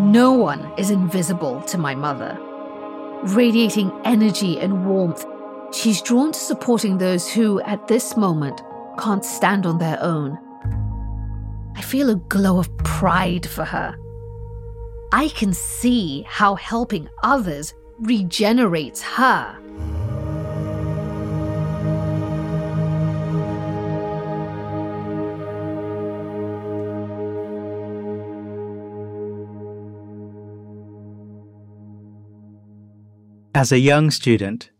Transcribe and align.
No 0.00 0.32
one 0.32 0.72
is 0.78 0.90
invisible 0.90 1.60
to 1.62 1.76
my 1.76 1.94
mother. 1.94 2.38
Radiating 3.22 3.92
energy 4.04 4.58
and 4.58 4.86
warmth, 4.86 5.26
she's 5.72 6.00
drawn 6.00 6.32
to 6.32 6.38
supporting 6.38 6.96
those 6.96 7.30
who, 7.30 7.60
at 7.60 7.86
this 7.86 8.16
moment, 8.16 8.62
can't 8.98 9.24
stand 9.24 9.66
on 9.66 9.76
their 9.76 10.02
own. 10.02 10.38
I 11.76 11.82
feel 11.82 12.08
a 12.08 12.16
glow 12.16 12.58
of 12.58 12.74
pride 12.78 13.46
for 13.46 13.64
her. 13.64 13.94
I 15.12 15.28
can 15.28 15.52
see 15.52 16.24
how 16.26 16.54
helping 16.54 17.10
others 17.22 17.74
regenerates 17.98 19.02
her. 19.02 19.59
As 33.60 33.72
a 33.72 33.78
young 33.78 34.10
student, 34.10 34.70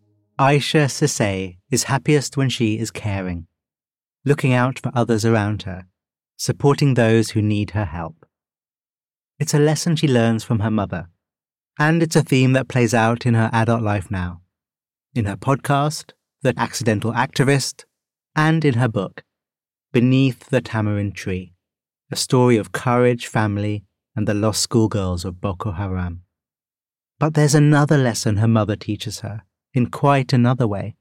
Isha 0.40 0.86
Sesay 0.88 1.58
is 1.70 1.82
happiest 1.82 2.38
when 2.38 2.48
she 2.48 2.78
is 2.78 2.90
caring, 2.90 3.46
looking 4.24 4.54
out 4.54 4.78
for 4.78 4.90
others 4.94 5.22
around 5.22 5.64
her, 5.64 5.84
supporting 6.38 6.94
those 6.94 7.32
who 7.32 7.42
need 7.42 7.72
her 7.72 7.84
help. 7.84 8.24
It's 9.38 9.52
a 9.52 9.58
lesson 9.58 9.96
she 9.96 10.08
learns 10.08 10.44
from 10.44 10.60
her 10.60 10.70
mother, 10.70 11.10
and 11.78 12.02
it's 12.02 12.16
a 12.16 12.22
theme 12.22 12.54
that 12.54 12.68
plays 12.68 12.94
out 12.94 13.26
in 13.26 13.34
her 13.34 13.50
adult 13.52 13.82
life 13.82 14.10
now, 14.10 14.40
in 15.14 15.26
her 15.26 15.36
podcast, 15.36 16.12
The 16.40 16.54
Accidental 16.56 17.12
Activist, 17.12 17.84
and 18.34 18.64
in 18.64 18.76
her 18.76 18.88
book, 18.88 19.24
Beneath 19.92 20.48
the 20.48 20.62
Tamarind 20.62 21.14
Tree, 21.14 21.52
a 22.10 22.16
story 22.16 22.56
of 22.56 22.72
courage, 22.72 23.26
family, 23.26 23.84
and 24.16 24.26
the 24.26 24.32
lost 24.32 24.62
schoolgirls 24.62 25.26
of 25.26 25.38
Boko 25.38 25.72
Haram. 25.72 26.22
But 27.20 27.34
there's 27.34 27.54
another 27.54 27.98
lesson 27.98 28.38
her 28.38 28.48
mother 28.48 28.76
teaches 28.76 29.20
her, 29.20 29.42
in 29.74 29.90
quite 29.90 30.32
another 30.32 30.66
way 30.66 30.96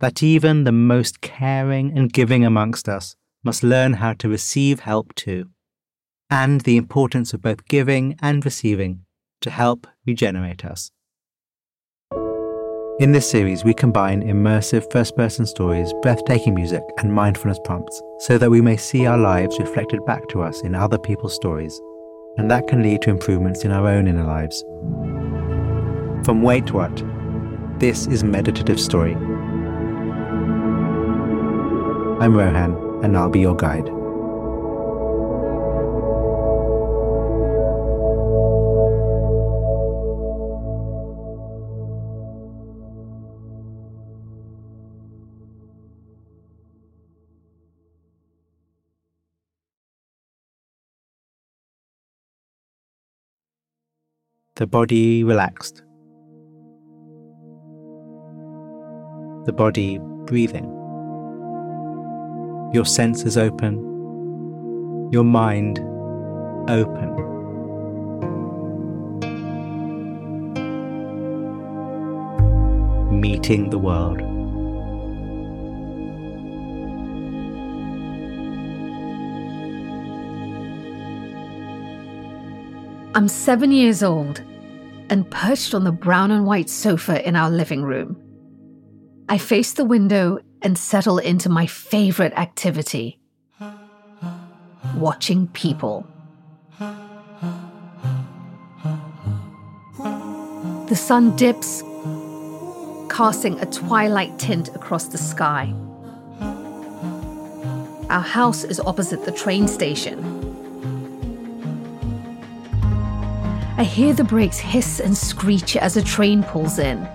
that 0.00 0.22
even 0.22 0.64
the 0.64 0.72
most 0.72 1.20
caring 1.20 1.96
and 1.96 2.10
giving 2.10 2.46
amongst 2.46 2.88
us 2.88 3.14
must 3.44 3.62
learn 3.62 3.92
how 3.92 4.14
to 4.14 4.28
receive 4.30 4.80
help 4.80 5.14
too, 5.14 5.50
and 6.30 6.62
the 6.62 6.78
importance 6.78 7.34
of 7.34 7.42
both 7.42 7.66
giving 7.66 8.16
and 8.22 8.42
receiving 8.46 9.04
to 9.42 9.50
help 9.50 9.86
regenerate 10.06 10.64
us. 10.64 10.90
In 12.98 13.12
this 13.12 13.30
series, 13.30 13.62
we 13.62 13.74
combine 13.74 14.22
immersive 14.22 14.90
first 14.90 15.14
person 15.14 15.44
stories, 15.44 15.92
breathtaking 16.00 16.54
music, 16.54 16.82
and 16.98 17.12
mindfulness 17.12 17.58
prompts 17.64 18.00
so 18.20 18.38
that 18.38 18.50
we 18.50 18.62
may 18.62 18.78
see 18.78 19.04
our 19.04 19.18
lives 19.18 19.58
reflected 19.58 20.04
back 20.06 20.26
to 20.28 20.40
us 20.40 20.62
in 20.62 20.74
other 20.74 20.98
people's 20.98 21.34
stories, 21.34 21.78
and 22.38 22.50
that 22.50 22.66
can 22.66 22.82
lead 22.82 23.02
to 23.02 23.10
improvements 23.10 23.64
in 23.66 23.70
our 23.70 23.86
own 23.86 24.08
inner 24.08 24.24
lives. 24.24 24.64
From 26.24 26.42
Wait 26.42 26.72
What, 26.72 26.94
this 27.80 28.06
is 28.06 28.22
Meditative 28.22 28.78
Story. 28.78 29.14
I'm 32.20 32.36
Rohan, 32.36 32.76
and 33.02 33.16
I'll 33.16 33.30
be 33.30 33.40
your 33.40 33.56
guide. 33.56 33.86
The 54.56 54.66
body 54.66 55.24
relaxed. 55.24 55.82
The 59.46 59.52
body 59.54 59.98
breathing. 60.26 60.66
Your 62.74 62.84
senses 62.84 63.38
open. 63.38 63.78
Your 65.10 65.24
mind 65.24 65.78
open. 66.68 67.16
Meeting 73.18 73.70
the 73.70 73.78
world. 73.78 74.20
I'm 83.16 83.26
seven 83.26 83.72
years 83.72 84.02
old 84.02 84.42
and 85.08 85.28
perched 85.30 85.74
on 85.74 85.84
the 85.84 85.92
brown 85.92 86.30
and 86.30 86.44
white 86.44 86.68
sofa 86.68 87.26
in 87.26 87.36
our 87.36 87.50
living 87.50 87.82
room. 87.82 88.19
I 89.30 89.38
face 89.38 89.74
the 89.74 89.84
window 89.84 90.40
and 90.60 90.76
settle 90.76 91.18
into 91.18 91.48
my 91.48 91.64
favorite 91.64 92.32
activity 92.32 93.20
watching 94.96 95.46
people. 95.46 96.04
The 100.88 100.96
sun 100.96 101.36
dips, 101.36 101.84
casting 103.08 103.60
a 103.60 103.66
twilight 103.66 104.36
tint 104.40 104.74
across 104.74 105.06
the 105.06 105.18
sky. 105.18 105.72
Our 108.10 108.22
house 108.22 108.64
is 108.64 108.80
opposite 108.80 109.24
the 109.26 109.30
train 109.30 109.68
station. 109.68 110.18
I 113.78 113.84
hear 113.84 114.12
the 114.12 114.24
brakes 114.24 114.58
hiss 114.58 114.98
and 114.98 115.16
screech 115.16 115.76
as 115.76 115.96
a 115.96 116.02
train 116.02 116.42
pulls 116.42 116.80
in. 116.80 117.08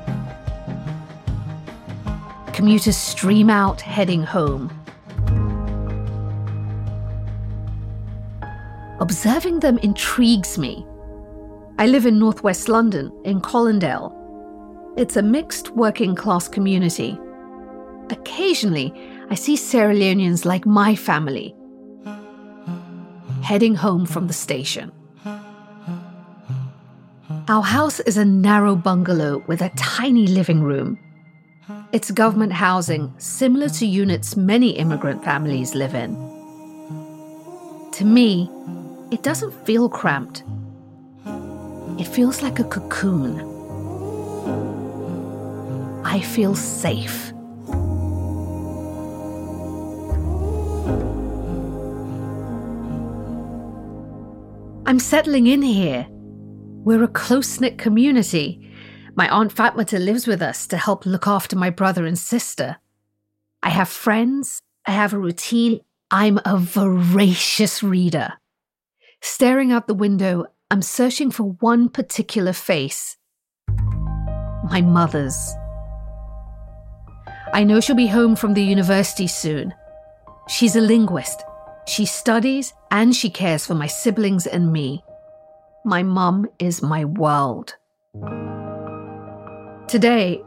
Commuters 2.65 2.97
stream 2.97 3.51
out, 3.51 3.79
heading 3.79 4.23
home. 4.23 4.71
Observing 8.99 9.59
them 9.59 9.77
intrigues 9.83 10.57
me. 10.57 10.83
I 11.77 11.85
live 11.85 12.07
in 12.07 12.17
northwest 12.17 12.67
London, 12.67 13.11
in 13.23 13.39
Colindale. 13.39 14.11
It's 14.97 15.15
a 15.15 15.21
mixed 15.21 15.75
working 15.75 16.15
class 16.15 16.47
community. 16.47 17.19
Occasionally, 18.09 18.91
I 19.29 19.35
see 19.35 19.55
Sierra 19.55 19.93
Leoneans 19.93 20.43
like 20.43 20.65
my 20.65 20.95
family 20.95 21.55
heading 23.43 23.75
home 23.75 24.07
from 24.07 24.25
the 24.25 24.33
station. 24.33 24.91
Our 27.47 27.61
house 27.61 27.99
is 27.99 28.17
a 28.17 28.25
narrow 28.25 28.75
bungalow 28.75 29.43
with 29.45 29.61
a 29.61 29.69
tiny 29.77 30.25
living 30.25 30.63
room. 30.63 30.97
It's 31.91 32.11
government 32.11 32.51
housing 32.51 33.13
similar 33.17 33.69
to 33.69 33.85
units 33.85 34.35
many 34.35 34.71
immigrant 34.71 35.23
families 35.23 35.75
live 35.75 35.95
in. 35.95 36.13
To 37.93 38.03
me, 38.03 38.49
it 39.11 39.23
doesn't 39.23 39.53
feel 39.65 39.87
cramped. 39.87 40.43
It 41.97 42.05
feels 42.05 42.41
like 42.41 42.59
a 42.59 42.63
cocoon. 42.65 43.39
I 46.03 46.19
feel 46.19 46.55
safe. 46.55 47.31
I'm 54.87 54.99
settling 54.99 55.47
in 55.47 55.61
here. 55.61 56.05
We're 56.09 57.03
a 57.03 57.07
close 57.07 57.59
knit 57.59 57.77
community. 57.77 58.64
My 59.15 59.29
Aunt 59.29 59.55
Fatmata 59.55 59.97
lives 59.97 60.27
with 60.27 60.41
us 60.41 60.67
to 60.67 60.77
help 60.77 61.05
look 61.05 61.25
after 61.25 61.55
my 61.55 61.69
brother 61.69 62.05
and 62.05 62.17
sister. 62.17 62.77
I 63.63 63.69
have 63.69 63.89
friends, 63.89 64.61
I 64.85 64.91
have 64.91 65.13
a 65.13 65.17
routine, 65.17 65.79
I'm 66.11 66.39
a 66.45 66.57
voracious 66.57 67.81
reader. 67.81 68.33
Staring 69.21 69.71
out 69.71 69.87
the 69.87 69.93
window, 69.93 70.45
I'm 70.69 70.81
searching 70.81 71.31
for 71.31 71.43
one 71.43 71.89
particular 71.89 72.53
face 72.53 73.17
my 74.69 74.81
mother's. 74.81 75.55
I 77.53 77.63
know 77.63 77.79
she'll 77.79 77.95
be 77.95 78.07
home 78.07 78.35
from 78.35 78.53
the 78.53 78.63
university 78.63 79.27
soon. 79.27 79.73
She's 80.47 80.75
a 80.75 80.81
linguist. 80.81 81.43
She 81.87 82.05
studies 82.05 82.73
and 82.91 83.15
she 83.15 83.29
cares 83.29 83.65
for 83.65 83.75
my 83.75 83.87
siblings 83.87 84.47
and 84.47 84.73
me. 84.73 85.03
My 85.85 86.01
mum 86.03 86.47
is 86.59 86.81
my 86.81 87.05
world. 87.05 87.75
Today, 89.87 90.41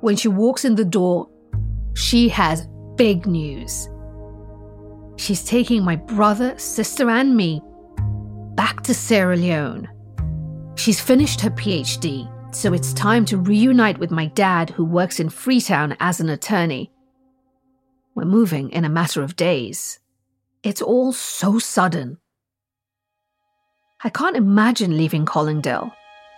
when 0.00 0.14
she 0.14 0.28
walks 0.28 0.64
in 0.64 0.76
the 0.76 0.84
door, 0.84 1.28
she 1.94 2.28
has 2.28 2.68
big 2.94 3.26
news. 3.26 3.88
She's 5.16 5.44
taking 5.44 5.82
my 5.82 5.96
brother, 5.96 6.56
sister, 6.58 7.10
and 7.10 7.36
me 7.36 7.60
back 8.54 8.82
to 8.82 8.94
Sierra 8.94 9.36
Leone. 9.36 9.88
She's 10.76 11.00
finished 11.00 11.40
her 11.40 11.50
PhD, 11.50 12.30
so 12.54 12.72
it's 12.72 12.92
time 12.92 13.24
to 13.26 13.38
reunite 13.38 13.98
with 13.98 14.10
my 14.10 14.26
dad, 14.26 14.70
who 14.70 14.84
works 14.84 15.18
in 15.18 15.30
Freetown 15.30 15.96
as 15.98 16.20
an 16.20 16.28
attorney. 16.28 16.92
We're 18.14 18.24
moving 18.24 18.70
in 18.70 18.84
a 18.84 18.90
matter 18.90 19.22
of 19.22 19.36
days. 19.36 19.98
It's 20.62 20.80
all 20.80 21.12
so 21.12 21.58
sudden. 21.58 22.18
I 24.04 24.10
can't 24.10 24.36
imagine 24.36 24.96
leaving 24.96 25.26
Colindale. 25.26 25.90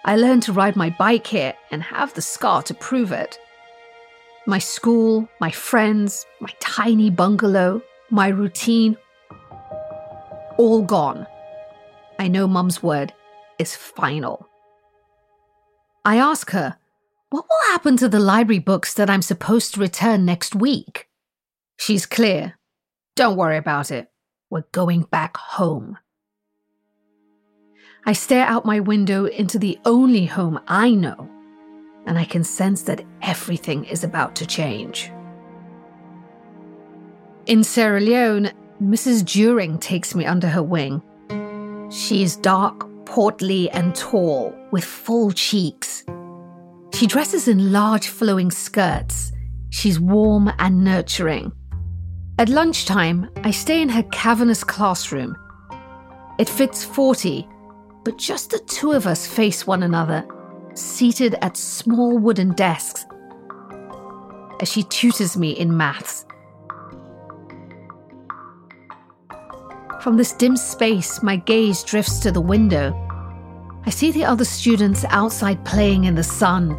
I 0.09 0.17
learned 0.17 0.43
to 0.45 0.55
ride 0.55 0.75
my 0.75 0.89
bike 0.89 1.27
here 1.27 1.53
and 1.71 1.83
have 1.83 2.15
the 2.15 2.23
scar 2.23 2.63
to 2.63 2.73
prove 2.73 3.13
it. 3.13 3.39
My 4.47 4.59
school, 4.59 5.29
my 5.39 5.51
friends, 5.51 6.25
my 6.41 6.49
tiny 6.61 7.11
bungalow, 7.11 7.83
my 8.09 8.29
routine, 8.29 8.97
all 10.57 10.81
gone. 10.81 11.27
I 12.19 12.27
know 12.27 12.49
Mum's 12.49 12.83
word 12.83 13.13
is 13.59 13.77
final. 13.77 14.49
I 16.07 16.17
ask 16.17 16.53
her, 16.53 16.79
what 17.29 17.45
will 17.45 17.73
happen 17.73 17.99
to 17.99 18.09
the 18.09 18.19
library 18.19 18.61
books 18.61 18.95
that 18.95 19.11
I'm 19.11 19.21
supposed 19.21 19.75
to 19.75 19.81
return 19.81 20.25
next 20.25 20.55
week? 20.55 21.11
She's 21.77 22.07
clear. 22.07 22.59
Don't 23.15 23.37
worry 23.37 23.59
about 23.59 23.91
it. 23.91 24.11
We're 24.49 24.65
going 24.73 25.03
back 25.03 25.37
home. 25.37 25.99
I 28.09 28.15
stare 28.15 28.47
out 28.47 28.65
my 28.65 28.81
window 28.81 29.27
into 29.27 29.59
the 29.59 29.79
only 29.85 30.25
home 30.25 30.59
I 30.67 30.93
know, 30.93 31.29
and 32.07 32.19
I 32.19 32.25
can 32.25 32.43
sense 32.43 32.81
that 32.85 33.05
everything 33.21 33.85
is 33.85 34.03
about 34.03 34.35
to 34.37 34.47
change. 34.47 35.13
In 37.45 37.63
Sierra 37.63 38.01
Leone, 38.01 38.51
Mrs. 38.83 39.27
During 39.27 39.79
takes 39.79 40.15
me 40.15 40.25
under 40.25 40.49
her 40.49 40.63
wing. 40.63 41.03
She 41.91 42.23
is 42.23 42.37
dark, 42.37 42.89
portly, 43.05 43.69
and 43.73 43.95
tall, 43.95 44.55
with 44.71 44.85
full 44.85 45.31
cheeks. 45.31 46.07
She 46.95 47.07
dresses 47.07 47.47
in 47.47 47.73
large 47.73 48.09
flowing 48.09 48.51
skirts. 48.51 49.33
She's 49.69 50.01
warm 50.01 50.51
and 50.59 50.83
nurturing. 50.83 51.53
At 52.39 52.49
lunchtime, 52.49 53.29
I 53.45 53.51
stay 53.51 53.83
in 53.83 53.91
her 53.91 54.05
cavernous 54.05 54.65
classroom. 54.65 55.37
It 56.39 56.49
fits 56.49 56.87
40, 56.87 57.47
but 58.09 58.17
just 58.17 58.49
the 58.49 58.59
two 58.61 58.93
of 58.93 59.07
us 59.07 59.27
face 59.27 59.67
one 59.67 59.83
another, 59.83 60.27
seated 60.73 61.35
at 61.43 61.59
small 61.59 62.17
wooden 62.17 62.55
desks, 62.55 63.05
as 64.63 64.73
she 64.73 64.83
tutors 64.85 65.37
me 65.37 65.51
in 65.51 65.77
maths. 65.77 66.25
From 70.01 70.17
this 70.17 70.33
dim 70.33 70.57
space, 70.57 71.23
my 71.23 71.37
gaze 71.37 71.85
drifts 71.85 72.19
to 72.21 72.33
the 72.33 72.41
window. 72.41 72.95
I 73.85 73.91
see 73.91 74.11
the 74.11 74.25
other 74.25 74.47
students 74.47 75.05
outside 75.11 75.63
playing 75.67 76.05
in 76.05 76.15
the 76.15 76.25
sun, 76.25 76.79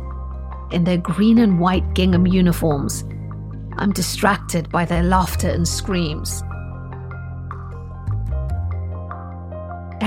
in 0.71 0.83
their 0.83 0.97
green 0.97 1.37
and 1.37 1.59
white 1.59 1.93
gingham 1.93 2.25
uniforms. 2.25 3.03
I'm 3.77 3.91
distracted 3.91 4.71
by 4.71 4.85
their 4.85 5.03
laughter 5.03 5.49
and 5.49 5.67
screams. 5.67 6.41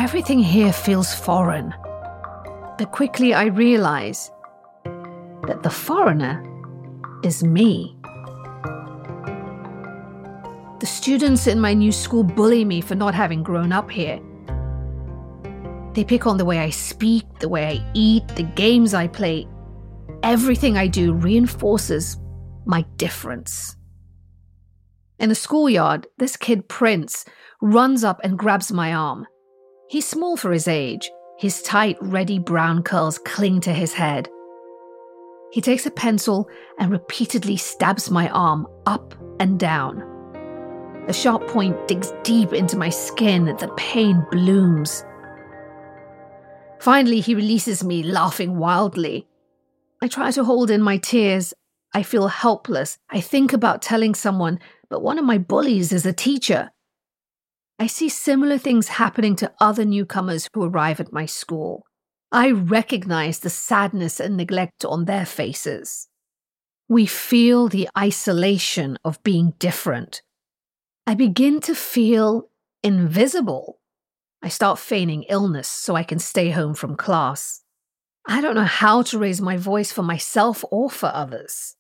Everything 0.03 0.41
here 0.41 0.73
feels 0.73 1.15
foreign. 1.15 1.73
But 2.77 2.91
quickly 2.91 3.35
I 3.35 3.45
realize 3.45 4.33
that 5.47 5.61
the 5.63 5.71
foreigner 5.71 6.43
is 7.23 7.45
me. 7.45 7.97
The 10.81 10.87
students 10.87 11.47
in 11.47 11.61
my 11.61 11.73
new 11.73 11.93
school 11.93 12.25
bully 12.25 12.65
me 12.65 12.81
for 12.81 12.97
not 12.97 13.15
having 13.15 13.45
grown 13.45 13.71
up 13.71 13.89
here. 13.89 14.21
They 15.93 16.03
pick 16.03 16.27
on 16.27 16.37
the 16.37 16.45
way 16.45 16.59
I 16.59 16.71
speak, 16.71 17.23
the 17.39 17.49
way 17.49 17.65
I 17.69 17.91
eat, 17.95 18.27
the 18.35 18.43
games 18.43 18.95
I 18.95 19.07
play. 19.07 19.47
Everything 20.25 20.77
I 20.77 20.89
do 20.89 21.13
reinforces 21.15 22.19
my 22.67 22.83
difference. 22.97 23.77
In 25.21 25.29
the 25.29 25.37
schoolyard, 25.37 26.09
this 26.19 26.37
kid, 26.37 26.69
Prince, 26.69 27.25
runs 27.61 28.03
up 28.03 28.21
and 28.25 28.37
grabs 28.37 28.73
my 28.73 28.93
arm. 28.93 29.29
He's 29.93 30.09
small 30.09 30.39
for 30.39 30.53
his 30.53 30.69
age. 30.69 31.11
His 31.39 31.61
tight, 31.61 31.99
reddy 32.01 32.39
brown 32.39 32.83
curls 32.83 33.19
cling 33.19 33.61
to 33.61 33.75
his 33.75 33.93
head. 33.93 34.27
He 35.53 35.61
takes 35.61 35.85
a 35.85 35.91
pencil 35.91 36.49
and 36.79 36.91
repeatedly 36.91 37.59
stabs 37.59 38.11
my 38.11 38.31
arm 38.31 38.67
up 38.87 39.15
and 39.39 39.61
down. 39.61 39.99
The 41.07 41.13
sharp 41.13 41.47
point 41.47 41.77
digs 41.89 42.11
deep 42.23 42.55
into 42.55 42.79
my 42.79 42.89
skin, 42.89 43.45
the 43.45 43.71
pain 43.77 44.27
blooms. 44.31 45.05
Finally, 46.81 47.21
he 47.21 47.35
releases 47.35 47.85
me, 47.85 48.03
laughing 48.03 48.57
wildly. 48.57 49.29
I 50.01 50.09
try 50.09 50.31
to 50.31 50.45
hold 50.45 50.71
in 50.71 50.81
my 50.81 50.97
tears 50.97 51.53
I 51.93 52.03
feel 52.03 52.29
helpless. 52.29 52.97
I 53.11 53.21
think 53.21 53.53
about 53.53 53.83
telling 53.83 54.15
someone, 54.15 54.59
but 54.89 55.03
one 55.03 55.19
of 55.19 55.27
my 55.27 55.37
bullies 55.37 55.93
is 55.93 56.07
a 56.07 56.15
teacher. 56.15 56.71
I 57.83 57.89
see 57.89 58.09
similar 58.09 58.59
things 58.59 58.87
happening 58.87 59.35
to 59.35 59.51
other 59.59 59.85
newcomers 59.85 60.49
who 60.55 60.63
arrive 60.63 61.01
at 61.01 61.13
my 61.13 61.27
school. 61.27 61.85
I 62.31 62.53
recognize 62.53 63.41
the 63.41 63.51
sadness 63.51 64.21
and 64.21 64.37
neglect 64.37 64.85
on 64.85 65.07
their 65.07 65.27
faces. 65.27 66.07
We 66.89 67.07
feel 67.07 67.67
the 67.67 67.89
isolation 67.99 68.99
of 69.05 69.21
being 69.25 69.55
different. 69.59 70.23
I 71.09 71.15
begin 71.15 71.59
to 71.63 71.75
feel 71.75 72.51
invisible. 72.85 73.81
I 74.45 74.49
start 74.49 74.79
feigning 74.79 75.25
illness 75.25 75.67
so 75.67 75.97
I 75.97 76.05
can 76.05 76.21
stay 76.21 76.51
home 76.51 76.75
from 76.75 76.95
class. 76.95 77.63
I 78.29 78.41
don't 78.41 78.55
know 78.55 78.63
how 78.63 79.03
to 79.03 79.19
raise 79.19 79.41
my 79.41 79.57
voice 79.57 79.91
for 79.91 80.05
myself 80.05 80.65
or 80.71 80.89
for 80.89 81.11
others. 81.13 81.75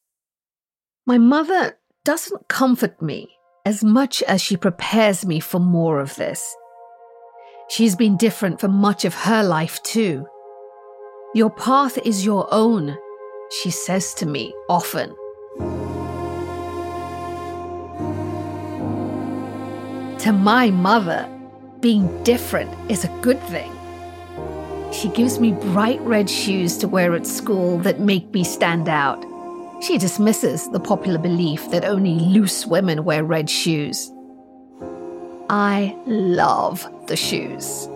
My 1.06 1.18
mother 1.18 1.78
doesn't 2.04 2.48
comfort 2.48 3.00
me 3.00 3.36
as 3.64 3.84
much 3.84 4.22
as 4.24 4.42
she 4.42 4.56
prepares 4.56 5.24
me 5.24 5.38
for 5.38 5.60
more 5.60 6.00
of 6.00 6.16
this. 6.16 6.56
She's 7.68 7.94
been 7.94 8.16
different 8.16 8.60
for 8.60 8.68
much 8.68 9.04
of 9.04 9.14
her 9.14 9.42
life, 9.42 9.82
too. 9.82 10.26
Your 11.34 11.50
path 11.50 11.96
is 12.04 12.24
your 12.24 12.48
own, 12.50 12.96
she 13.62 13.70
says 13.70 14.14
to 14.14 14.26
me 14.26 14.52
often. 14.68 15.14
To 20.18 20.32
my 20.32 20.70
mother, 20.70 21.28
being 21.80 22.22
different 22.24 22.70
is 22.90 23.04
a 23.04 23.18
good 23.22 23.40
thing. 23.44 23.72
She 24.92 25.08
gives 25.08 25.38
me 25.38 25.52
bright 25.52 26.00
red 26.00 26.28
shoes 26.28 26.76
to 26.78 26.88
wear 26.88 27.14
at 27.14 27.26
school 27.26 27.78
that 27.78 28.00
make 28.00 28.32
me 28.34 28.44
stand 28.44 28.88
out. 28.88 29.24
She 29.82 29.98
dismisses 29.98 30.70
the 30.70 30.78
popular 30.78 31.18
belief 31.18 31.68
that 31.72 31.84
only 31.84 32.14
loose 32.14 32.64
women 32.66 33.04
wear 33.04 33.24
red 33.24 33.50
shoes. 33.50 34.12
I 35.50 35.96
love 36.06 36.88
the 37.08 37.16
shoes. 37.16 37.88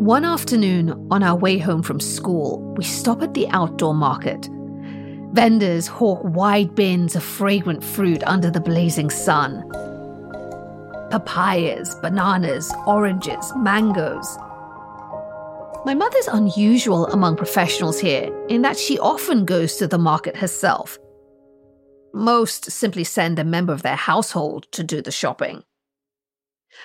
One 0.00 0.24
afternoon, 0.24 1.06
on 1.12 1.22
our 1.22 1.36
way 1.36 1.58
home 1.58 1.84
from 1.84 2.00
school, 2.00 2.60
we 2.76 2.82
stop 2.82 3.22
at 3.22 3.34
the 3.34 3.46
outdoor 3.50 3.94
market. 3.94 4.48
Vendors 5.32 5.86
hawk 5.86 6.20
wide 6.24 6.74
bins 6.74 7.14
of 7.14 7.22
fragrant 7.22 7.84
fruit 7.84 8.22
under 8.24 8.50
the 8.50 8.60
blazing 8.60 9.10
sun 9.10 9.62
papayas, 11.10 11.94
bananas, 12.02 12.72
oranges, 12.88 13.52
mangoes. 13.54 14.36
My 15.84 15.94
mother's 15.94 16.28
unusual 16.28 17.06
among 17.08 17.36
professionals 17.36 18.00
here 18.00 18.34
in 18.48 18.62
that 18.62 18.78
she 18.78 18.98
often 18.98 19.44
goes 19.44 19.76
to 19.76 19.86
the 19.86 19.98
market 19.98 20.34
herself. 20.34 20.98
Most 22.14 22.70
simply 22.70 23.04
send 23.04 23.38
a 23.38 23.44
member 23.44 23.72
of 23.72 23.82
their 23.82 23.96
household 23.96 24.66
to 24.72 24.82
do 24.82 25.02
the 25.02 25.10
shopping. 25.10 25.62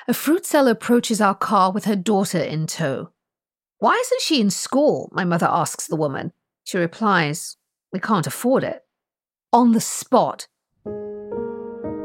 A 0.09 0.13
fruit 0.13 0.45
seller 0.45 0.71
approaches 0.71 1.21
our 1.21 1.33
car 1.33 1.71
with 1.71 1.85
her 1.85 1.95
daughter 1.95 2.39
in 2.39 2.67
tow. 2.67 3.11
Why 3.77 3.93
isn't 3.93 4.21
she 4.21 4.41
in 4.41 4.49
school? 4.49 5.09
My 5.13 5.23
mother 5.23 5.47
asks 5.49 5.87
the 5.87 5.95
woman. 5.95 6.33
She 6.65 6.77
replies, 6.77 7.55
We 7.93 8.01
can't 8.01 8.27
afford 8.27 8.65
it. 8.65 8.83
On 9.53 9.71
the 9.71 9.79
spot. 9.79 10.47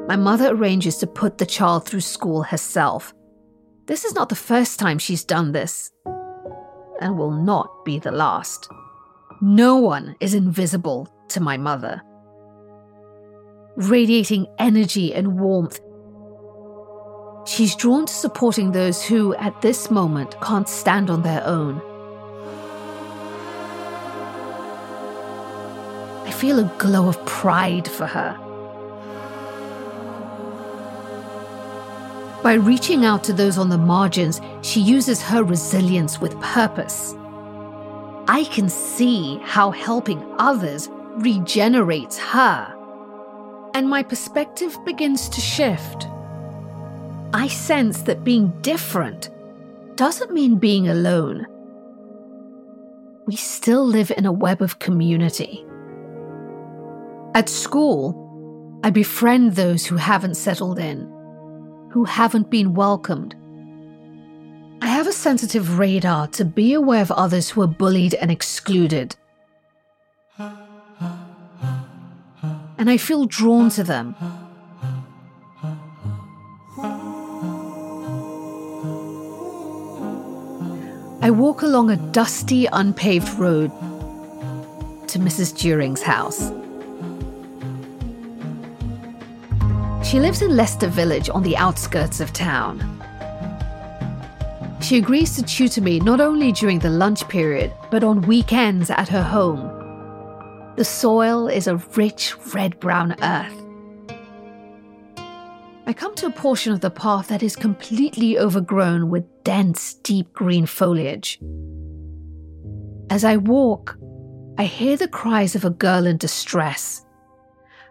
My 0.07 0.17
mother 0.17 0.55
arranges 0.55 0.99
to 0.99 1.09
put 1.09 1.39
the 1.39 1.47
child 1.47 1.87
through 1.87 2.01
school 2.03 2.45
herself. 2.45 3.13
This 3.87 4.05
is 4.05 4.15
not 4.15 4.29
the 4.29 4.37
first 4.37 4.79
time 4.79 4.99
she's 4.99 5.25
done 5.25 5.53
this, 5.53 5.91
and 7.01 7.19
will 7.19 7.33
not 7.33 7.85
be 7.85 7.99
the 7.99 8.13
last. 8.13 8.69
No 9.41 9.77
one 9.77 10.17
is 10.21 10.35
invisible 10.35 11.09
to 11.29 11.41
my 11.41 11.57
mother. 11.57 12.01
Radiating 13.77 14.47
energy 14.59 15.13
and 15.13 15.41
warmth, 15.41 15.81
she's 17.47 17.75
drawn 17.75 18.07
to 18.07 18.13
supporting 18.13 18.73
those 18.73 19.05
who, 19.05 19.35
at 19.35 19.61
this 19.63 19.91
moment, 19.91 20.41
can't 20.41 20.69
stand 20.69 21.11
on 21.11 21.23
their 21.23 21.45
own. 21.45 21.81
I 26.27 26.31
feel 26.31 26.59
a 26.61 26.73
glow 26.79 27.09
of 27.09 27.25
pride 27.27 27.89
for 27.89 28.07
her. 28.07 28.39
By 32.45 32.53
reaching 32.53 33.07
out 33.07 33.25
to 33.25 33.33
those 33.33 33.57
on 33.57 33.71
the 33.71 33.79
margins, 33.79 34.39
she 34.61 34.79
uses 34.79 35.23
her 35.23 35.43
resilience 35.43 36.21
with 36.21 36.39
purpose. 36.43 37.15
I 38.29 38.47
can 38.53 38.69
see 38.69 39.39
how 39.43 39.71
helping 39.71 40.23
others 40.37 40.91
regenerates 41.17 42.19
her. 42.19 42.71
And 43.73 43.89
my 43.89 44.03
perspective 44.03 44.77
begins 44.85 45.31
to 45.31 45.41
shift. 45.41 46.07
I 47.33 47.49
sense 47.49 48.03
that 48.03 48.25
being 48.25 48.53
different 48.61 49.31
doesn't 49.95 50.31
mean 50.31 50.57
being 50.57 50.89
alone. 50.89 51.47
We 53.27 53.37
still 53.37 53.87
live 53.87 54.13
in 54.19 54.27
a 54.27 54.33
web 54.33 54.61
of 54.61 54.81
community. 54.81 55.65
At 57.35 57.49
school, 57.49 58.81
I 58.85 58.91
befriend 58.91 59.53
those 59.53 59.87
who 59.87 59.97
haven't 59.97 60.35
settled 60.35 60.79
in 60.79 61.14
who 61.95 62.05
haven't 62.05 62.51
been 62.51 62.75
welcomed. 62.75 63.37
I 64.83 64.89
have 64.89 65.07
a 65.07 65.13
sensitive 65.13 65.79
radar 65.79 66.27
to 66.27 66.45
be 66.45 66.75
aware 66.75 67.01
of 67.01 67.13
others 67.13 67.51
who 67.51 67.63
are 67.63 67.69
bullied 67.69 68.15
and 68.15 68.33
excluded. 68.33 69.15
And 72.77 72.91
I 72.91 72.97
feel 72.97 73.27
drawn 73.27 73.71
to 73.71 73.85
them. 73.85 74.17
I 81.23 81.31
walk 81.31 81.63
along 81.63 81.91
a 81.93 81.97
dusty, 82.11 82.67
unpaved 82.73 83.39
road 83.39 83.71
to 85.07 85.21
Mrs. 85.21 85.57
During's 85.57 86.03
house. 86.03 86.51
She 90.15 90.21
lives 90.21 90.43
in 90.43 90.55
Leicester 90.55 90.87
Village 90.87 91.29
on 91.29 91.43
the 91.43 91.57
outskirts 91.57 92.21
of 92.21 92.33
town. 92.33 92.79
She 94.81 94.97
agrees 94.97 95.35
to 95.35 95.43
tutor 95.43 95.81
me 95.81 95.99
not 95.99 96.21
only 96.21 96.53
during 96.53 96.79
the 96.79 96.89
lunch 96.89 97.27
period, 97.27 97.73
but 97.91 98.05
on 98.05 98.23
weekends 98.23 98.91
at 98.91 99.09
her 99.09 99.25
home. 99.25 99.59
The 100.77 100.85
soil 100.85 101.49
is 101.49 101.67
a 101.67 101.79
rich 101.97 102.33
red 102.55 102.79
brown 102.79 103.17
earth. 103.25 103.61
I 105.85 105.93
come 105.93 106.15
to 106.15 106.27
a 106.27 106.31
portion 106.31 106.73
of 106.73 106.81
the 106.81 106.91
path 106.91 107.27
that 107.27 107.43
is 107.43 107.57
completely 107.57 108.39
overgrown 108.39 109.11
with 109.11 109.25
dense, 109.43 109.95
deep 109.95 110.33
green 110.33 110.67
foliage. 110.67 111.41
As 113.11 113.25
I 113.25 113.37
walk, 113.37 113.99
I 114.59 114.65
hear 114.67 114.97
the 114.97 115.09
cries 115.09 115.57
of 115.57 115.65
a 115.65 115.71
girl 115.71 116.07
in 116.07 116.19
distress 116.19 117.05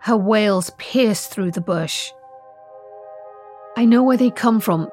her 0.04 0.18
wails 0.18 0.70
pierce 0.72 1.28
through 1.28 1.50
the 1.50 1.62
bush. 1.62 2.12
I 3.78 3.86
know 3.86 4.04
where 4.04 4.18
they 4.18 4.32
come 4.32 4.60
from. 4.60 4.90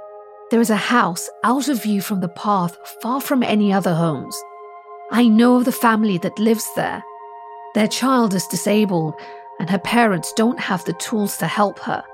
There 0.52 0.60
is 0.60 0.70
a 0.70 0.76
house 0.76 1.28
out 1.42 1.66
of 1.66 1.82
view 1.82 2.00
from 2.00 2.20
the 2.20 2.28
path, 2.28 2.76
far 3.02 3.20
from 3.20 3.42
any 3.42 3.72
other 3.72 3.92
homes. 3.92 4.40
I 5.10 5.26
know 5.26 5.56
of 5.56 5.64
the 5.64 5.72
family 5.72 6.16
that 6.18 6.38
lives 6.38 6.64
there. 6.76 7.02
Their 7.74 7.88
child 7.88 8.34
is 8.34 8.46
disabled, 8.46 9.14
and 9.58 9.68
her 9.68 9.80
parents 9.80 10.32
don't 10.36 10.60
have 10.60 10.84
the 10.84 10.92
tools 10.94 11.36
to 11.38 11.48
help 11.48 11.80
her. 11.80 12.04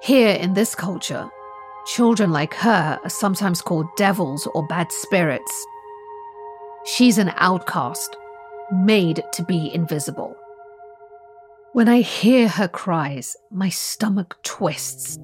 Here 0.00 0.36
in 0.36 0.54
this 0.54 0.76
culture, 0.76 1.28
children 1.86 2.30
like 2.30 2.54
her 2.54 3.00
are 3.02 3.10
sometimes 3.10 3.60
called 3.60 3.86
devils 3.96 4.46
or 4.54 4.64
bad 4.68 4.92
spirits. 4.92 5.66
She's 6.84 7.18
an 7.18 7.32
outcast, 7.38 8.16
made 8.70 9.24
to 9.32 9.42
be 9.42 9.74
invisible. 9.74 10.36
When 11.78 11.88
I 11.88 12.00
hear 12.00 12.48
her 12.48 12.66
cries, 12.66 13.36
my 13.52 13.68
stomach 13.68 14.36
twists. 14.42 15.16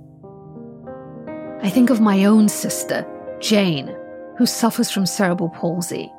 I 1.63 1.69
think 1.69 1.91
of 1.91 2.01
my 2.01 2.27
own 2.27 2.49
sister, 2.49 3.05
Jane, 3.41 3.93
who 4.39 4.47
suffers 4.47 4.89
from 4.89 5.05
cerebral 5.05 5.49
palsy. 5.49 6.13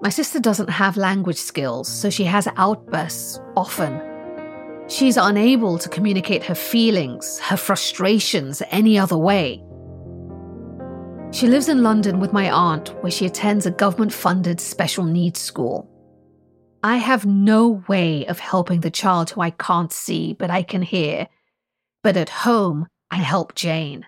My 0.00 0.08
sister 0.08 0.40
doesn't 0.40 0.68
have 0.68 0.96
language 0.96 1.36
skills, 1.36 1.86
so 1.86 2.10
she 2.10 2.24
has 2.24 2.48
outbursts 2.56 3.38
often. 3.56 4.02
She's 4.88 5.16
unable 5.16 5.78
to 5.78 5.88
communicate 5.88 6.42
her 6.42 6.56
feelings, 6.56 7.38
her 7.38 7.56
frustrations, 7.56 8.64
any 8.72 8.98
other 8.98 9.16
way. 9.16 9.62
She 11.30 11.46
lives 11.46 11.68
in 11.68 11.84
London 11.84 12.18
with 12.18 12.32
my 12.32 12.50
aunt, 12.50 12.88
where 13.00 13.12
she 13.12 13.26
attends 13.26 13.64
a 13.64 13.70
government 13.70 14.12
funded 14.12 14.60
special 14.60 15.04
needs 15.04 15.40
school. 15.40 15.88
I 16.82 16.96
have 16.98 17.26
no 17.26 17.84
way 17.88 18.26
of 18.26 18.38
helping 18.38 18.80
the 18.80 18.90
child 18.90 19.30
who 19.30 19.40
I 19.40 19.50
can't 19.50 19.92
see 19.92 20.32
but 20.32 20.50
I 20.50 20.62
can 20.62 20.82
hear. 20.82 21.28
But 22.02 22.16
at 22.16 22.28
home, 22.28 22.86
I 23.10 23.16
help 23.16 23.54
Jane. 23.54 24.06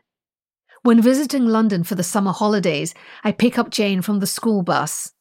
When 0.83 1.03
visiting 1.03 1.47
London 1.47 1.83
for 1.85 1.97
the 1.97 2.03
summer 2.03 2.33
holidays, 2.33 2.95
I 3.25 3.33
pick 3.33 3.59
up 3.59 3.71
Jane 3.71 4.01
from 4.03 4.21
the 4.21 4.27
school 4.27 4.63
bus. 4.63 5.13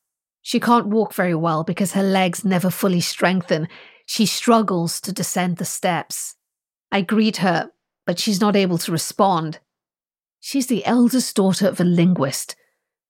She 0.42 0.60
can't 0.60 0.88
walk 0.88 1.14
very 1.14 1.36
well 1.36 1.64
because 1.64 1.94
her 1.94 2.04
legs 2.04 2.46
never 2.46 2.70
fully 2.70 3.02
strengthen. 3.02 3.68
She 4.06 4.26
struggles 4.26 5.02
to 5.02 5.12
descend 5.12 5.58
the 5.58 5.66
steps. 5.66 6.36
I 6.92 7.02
greet 7.02 7.38
her, 7.38 7.72
but 8.06 8.20
she's 8.20 8.40
not 8.40 8.56
able 8.56 8.78
to 8.78 8.92
respond. 8.92 9.60
She's 10.40 10.68
the 10.68 10.86
eldest 10.86 11.36
daughter 11.36 11.68
of 11.68 11.82
a 11.82 11.84
linguist, 11.84 12.56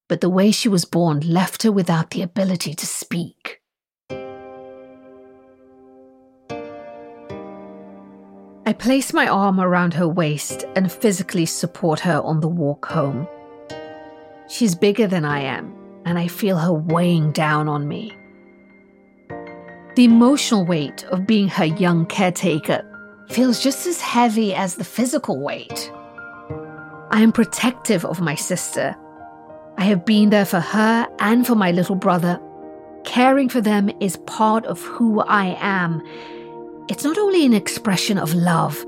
but 0.08 0.22
the 0.22 0.29
way 0.29 0.51
she 0.51 0.70
was 0.70 0.86
born 0.86 1.20
left 1.20 1.63
her 1.63 1.72
without 1.72 2.12
the 2.12 2.22
ability 2.22 2.74
to 2.74 2.86
speak. 2.88 3.62
I 8.68 8.74
place 8.74 9.14
my 9.14 9.30
arm 9.30 9.62
around 9.62 9.94
her 9.94 10.10
waist 10.10 10.66
and 10.76 10.92
physically 10.92 11.46
support 11.46 12.02
her 12.02 12.20
on 12.20 12.42
the 12.42 12.50
walk 12.50 12.86
home. 12.88 13.26
She's 14.50 14.76
bigger 14.76 15.08
than 15.08 15.24
I 15.24 15.40
am, 15.40 15.74
and 16.04 16.20
I 16.20 16.28
feel 16.28 16.58
her 16.58 16.74
weighing 16.74 17.32
down 17.32 17.70
on 17.70 17.88
me. 17.88 18.12
The 19.96 20.04
emotional 20.04 20.66
weight 20.66 21.06
of 21.06 21.26
being 21.26 21.48
her 21.48 21.64
young 21.64 22.08
caretaker 22.08 22.84
feels 23.30 23.64
just 23.64 23.88
as 23.88 24.02
heavy 24.02 24.54
as 24.54 24.76
the 24.76 24.84
physical 24.84 25.40
weight. 25.40 25.90
I 27.10 27.22
am 27.22 27.32
protective 27.32 28.04
of 28.04 28.20
my 28.20 28.36
sister. 28.36 28.98
I 29.78 29.86
have 29.86 30.06
been 30.06 30.30
there 30.30 30.44
for 30.44 30.60
her 30.60 31.08
and 31.20 31.48
for 31.48 31.56
my 31.56 31.72
little 31.72 31.96
brother. 31.96 32.38
Caring 33.06 33.48
for 33.48 33.62
them 33.62 33.90
is 34.02 34.18
part 34.26 34.66
of 34.66 34.82
who 34.82 35.22
I 35.22 35.56
am, 35.62 36.04
it's 36.89 37.03
not 37.03 37.17
only 37.17 37.46
an 37.46 37.53
expression 37.53 38.17
of 38.17 38.34
love, 38.34 38.86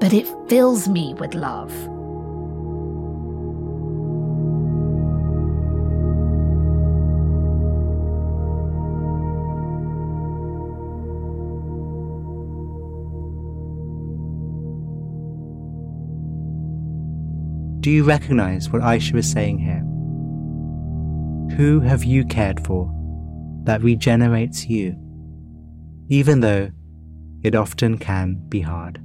but 0.00 0.12
it 0.12 0.26
fills 0.48 0.88
me 0.88 1.14
with 1.14 1.34
love. 1.34 1.72
Do 17.80 17.92
you 17.92 18.02
recognize 18.02 18.70
what 18.70 18.82
Isha 18.82 19.16
is 19.16 19.30
saying 19.30 19.60
here? 19.60 19.84
Who 21.56 21.80
have 21.80 22.04
you 22.04 22.24
cared 22.24 22.64
for 22.66 22.92
that 23.64 23.82
regenerates 23.82 24.66
you, 24.66 24.96
even 26.08 26.40
though 26.40 26.70
it 27.42 27.54
often 27.54 27.98
can 27.98 28.34
be 28.48 28.60
hard. 28.60 29.00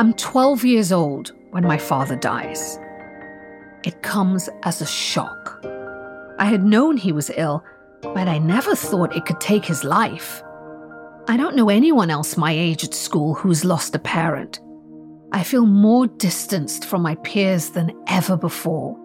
I'm 0.00 0.14
12 0.14 0.64
years 0.64 0.92
old 0.92 1.32
when 1.50 1.62
my 1.62 1.76
father 1.76 2.16
dies. 2.16 2.78
It 3.84 4.00
comes 4.00 4.48
as 4.62 4.80
a 4.80 4.86
shock. 4.86 5.62
I 6.38 6.46
had 6.46 6.64
known 6.64 6.96
he 6.96 7.12
was 7.12 7.30
ill, 7.36 7.62
but 8.00 8.26
I 8.26 8.38
never 8.38 8.74
thought 8.74 9.14
it 9.14 9.26
could 9.26 9.42
take 9.42 9.66
his 9.66 9.84
life. 9.84 10.42
I 11.28 11.36
don't 11.36 11.54
know 11.54 11.68
anyone 11.68 12.08
else 12.08 12.38
my 12.38 12.50
age 12.50 12.82
at 12.82 12.94
school 12.94 13.34
who's 13.34 13.62
lost 13.62 13.94
a 13.94 13.98
parent. 13.98 14.58
I 15.32 15.42
feel 15.42 15.66
more 15.66 16.06
distanced 16.06 16.86
from 16.86 17.02
my 17.02 17.16
peers 17.16 17.68
than 17.68 17.92
ever 18.06 18.38
before. 18.38 18.96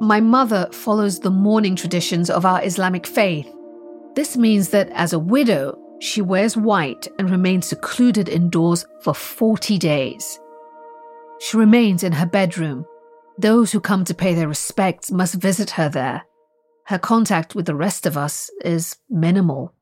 My 0.00 0.20
mother 0.20 0.70
follows 0.72 1.20
the 1.20 1.30
mourning 1.30 1.76
traditions 1.76 2.30
of 2.30 2.46
our 2.46 2.64
Islamic 2.64 3.06
faith. 3.06 3.54
This 4.14 4.38
means 4.38 4.70
that 4.70 4.88
as 4.92 5.12
a 5.12 5.18
widow, 5.18 5.78
she 6.00 6.22
wears 6.22 6.56
white 6.56 7.06
and 7.18 7.30
remains 7.30 7.66
secluded 7.66 8.28
indoors 8.28 8.86
for 9.02 9.14
40 9.14 9.78
days. 9.78 10.40
She 11.38 11.56
remains 11.56 12.02
in 12.02 12.12
her 12.12 12.26
bedroom. 12.26 12.86
Those 13.38 13.70
who 13.72 13.80
come 13.80 14.04
to 14.06 14.14
pay 14.14 14.34
their 14.34 14.48
respects 14.48 15.10
must 15.10 15.34
visit 15.34 15.70
her 15.70 15.88
there. 15.88 16.24
Her 16.86 16.98
contact 16.98 17.54
with 17.54 17.66
the 17.66 17.74
rest 17.74 18.06
of 18.06 18.16
us 18.16 18.50
is 18.64 18.96
minimal. 19.08 19.74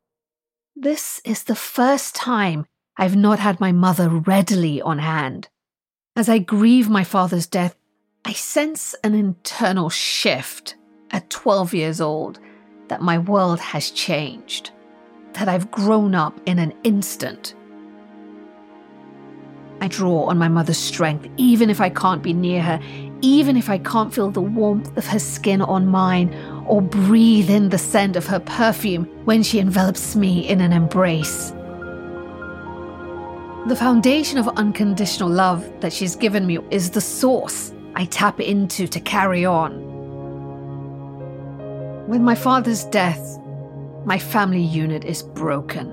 This 0.76 1.20
is 1.24 1.44
the 1.44 1.54
first 1.54 2.14
time 2.14 2.66
I've 2.96 3.16
not 3.16 3.38
had 3.38 3.60
my 3.60 3.72
mother 3.72 4.08
readily 4.08 4.82
on 4.82 4.98
hand. 4.98 5.48
As 6.14 6.28
I 6.28 6.38
grieve 6.38 6.90
my 6.90 7.04
father's 7.04 7.46
death, 7.46 7.76
I 8.24 8.32
sense 8.32 8.94
an 9.04 9.14
internal 9.14 9.88
shift 9.88 10.74
at 11.10 11.30
12 11.30 11.74
years 11.74 12.00
old 12.00 12.40
that 12.88 13.00
my 13.00 13.18
world 13.18 13.60
has 13.60 13.90
changed, 13.90 14.72
that 15.38 15.48
I've 15.48 15.70
grown 15.70 16.16
up 16.16 16.40
in 16.46 16.58
an 16.58 16.72
instant. 16.82 17.54
I 19.80 19.86
draw 19.86 20.24
on 20.24 20.36
my 20.36 20.48
mother's 20.48 20.78
strength, 20.78 21.28
even 21.36 21.70
if 21.70 21.80
I 21.80 21.90
can't 21.90 22.24
be 22.24 22.32
near 22.32 22.60
her, 22.60 22.80
even 23.20 23.56
if 23.56 23.70
I 23.70 23.78
can't 23.78 24.12
feel 24.12 24.32
the 24.32 24.40
warmth 24.40 24.96
of 24.96 25.06
her 25.06 25.20
skin 25.20 25.62
on 25.62 25.86
mine 25.86 26.34
or 26.66 26.82
breathe 26.82 27.50
in 27.50 27.68
the 27.68 27.78
scent 27.78 28.16
of 28.16 28.26
her 28.26 28.40
perfume 28.40 29.04
when 29.24 29.44
she 29.44 29.60
envelops 29.60 30.16
me 30.16 30.48
in 30.48 30.60
an 30.60 30.72
embrace. 30.72 31.52
The 33.68 33.76
foundation 33.76 34.38
of 34.38 34.48
unconditional 34.48 35.28
love 35.28 35.68
that 35.80 35.92
she's 35.92 36.16
given 36.16 36.46
me 36.46 36.58
is 36.70 36.90
the 36.90 37.00
source 37.00 37.72
I 37.94 38.06
tap 38.06 38.40
into 38.40 38.88
to 38.88 38.98
carry 38.98 39.44
on. 39.44 39.86
With 42.08 42.20
my 42.20 42.34
father's 42.34 42.84
death, 42.84 43.38
my 44.08 44.18
family 44.18 44.62
unit 44.62 45.04
is 45.04 45.22
broken. 45.22 45.92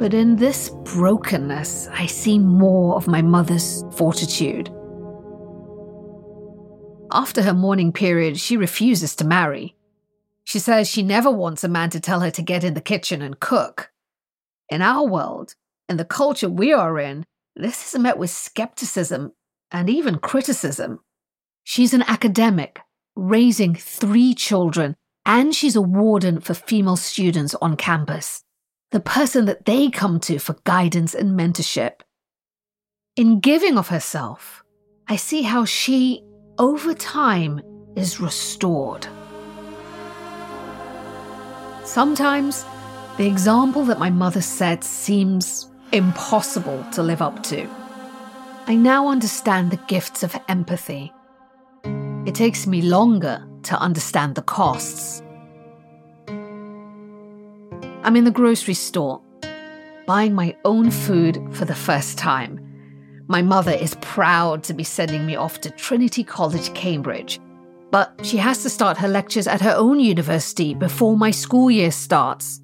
But 0.00 0.14
in 0.14 0.34
this 0.34 0.70
brokenness, 0.82 1.86
I 1.92 2.06
see 2.06 2.40
more 2.40 2.96
of 2.96 3.06
my 3.06 3.22
mother's 3.22 3.84
fortitude. 3.92 4.68
After 7.12 7.40
her 7.42 7.54
mourning 7.54 7.92
period, 7.92 8.40
she 8.40 8.56
refuses 8.56 9.14
to 9.14 9.24
marry. 9.24 9.76
She 10.42 10.58
says 10.58 10.90
she 10.90 11.04
never 11.04 11.30
wants 11.30 11.62
a 11.62 11.68
man 11.68 11.90
to 11.90 12.00
tell 12.00 12.18
her 12.18 12.32
to 12.32 12.42
get 12.42 12.64
in 12.64 12.74
the 12.74 12.80
kitchen 12.80 13.22
and 13.22 13.38
cook. 13.38 13.92
In 14.68 14.82
our 14.82 15.06
world, 15.06 15.54
in 15.88 15.98
the 15.98 16.04
culture 16.04 16.48
we 16.48 16.72
are 16.72 16.98
in, 16.98 17.24
this 17.54 17.94
is 17.94 18.00
met 18.00 18.18
with 18.18 18.30
skepticism 18.30 19.32
and 19.70 19.88
even 19.88 20.18
criticism. 20.18 20.98
She's 21.62 21.94
an 21.94 22.02
academic, 22.08 22.80
raising 23.14 23.76
three 23.76 24.34
children, 24.34 24.96
and 25.26 25.54
she's 25.54 25.76
a 25.76 25.82
warden 25.82 26.40
for 26.40 26.54
female 26.54 26.96
students 26.96 27.54
on 27.62 27.76
campus, 27.76 28.42
the 28.90 29.00
person 29.00 29.46
that 29.46 29.64
they 29.64 29.90
come 29.90 30.20
to 30.20 30.38
for 30.38 30.56
guidance 30.64 31.14
and 31.14 31.38
mentorship. 31.38 32.00
In 33.16 33.40
giving 33.40 33.78
of 33.78 33.88
herself, 33.88 34.62
I 35.08 35.16
see 35.16 35.42
how 35.42 35.64
she 35.64 36.22
over 36.58 36.94
time 36.94 37.60
is 37.96 38.20
restored. 38.20 39.06
Sometimes 41.84 42.64
the 43.16 43.26
example 43.26 43.84
that 43.84 43.98
my 43.98 44.10
mother 44.10 44.40
set 44.40 44.82
seems 44.82 45.70
impossible 45.92 46.84
to 46.92 47.02
live 47.02 47.22
up 47.22 47.42
to. 47.44 47.68
I 48.66 48.74
now 48.74 49.08
understand 49.08 49.70
the 49.70 49.76
gifts 49.86 50.22
of 50.22 50.36
empathy. 50.48 51.12
It 52.26 52.34
takes 52.34 52.66
me 52.66 52.82
longer 52.82 53.46
to 53.64 53.78
understand 53.78 54.34
the 54.34 54.42
costs. 54.42 55.22
I'm 58.02 58.16
in 58.16 58.24
the 58.24 58.30
grocery 58.30 58.74
store, 58.74 59.20
buying 60.06 60.34
my 60.34 60.56
own 60.64 60.90
food 60.90 61.42
for 61.52 61.64
the 61.64 61.74
first 61.74 62.18
time 62.18 62.64
my 63.26 63.40
mother 63.40 63.72
is 63.72 63.96
proud 64.02 64.62
to 64.64 64.74
be 64.74 64.84
sending 64.84 65.24
me 65.24 65.34
off 65.34 65.60
to 65.62 65.70
Trinity 65.70 66.22
College, 66.22 66.74
Cambridge. 66.74 67.40
But 67.90 68.20
she 68.22 68.36
has 68.36 68.62
to 68.62 68.70
start 68.70 68.98
her 68.98 69.08
lectures 69.08 69.46
at 69.46 69.62
her 69.62 69.74
own 69.76 70.00
university 70.00 70.74
before 70.74 71.16
my 71.16 71.30
school 71.30 71.70
year 71.70 71.90
starts. 71.90 72.60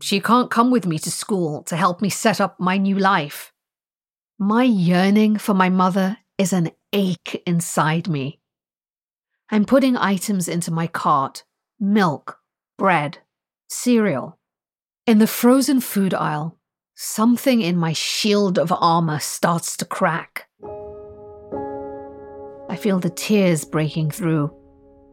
She 0.00 0.20
can't 0.20 0.50
come 0.50 0.70
with 0.70 0.86
me 0.86 0.98
to 1.00 1.10
school 1.10 1.62
to 1.64 1.76
help 1.76 2.00
me 2.00 2.08
set 2.08 2.40
up 2.40 2.58
my 2.58 2.78
new 2.78 2.96
life. 2.98 3.52
My 4.38 4.62
yearning 4.62 5.36
for 5.36 5.52
my 5.52 5.68
mother 5.68 6.16
is 6.38 6.52
an 6.52 6.70
ache 6.92 7.42
inside 7.44 8.08
me. 8.08 8.37
I'm 9.50 9.64
putting 9.64 9.96
items 9.96 10.48
into 10.48 10.70
my 10.70 10.86
cart 10.86 11.44
milk, 11.80 12.38
bread, 12.76 13.18
cereal. 13.68 14.38
In 15.06 15.18
the 15.18 15.26
frozen 15.26 15.80
food 15.80 16.12
aisle, 16.12 16.58
Something 17.00 17.60
in 17.60 17.76
my 17.76 17.92
shield 17.92 18.58
of 18.58 18.72
armor 18.72 19.20
starts 19.20 19.76
to 19.76 19.84
crack. 19.84 20.48
I 22.68 22.74
feel 22.74 22.98
the 22.98 23.12
tears 23.14 23.64
breaking 23.64 24.10
through, 24.10 24.52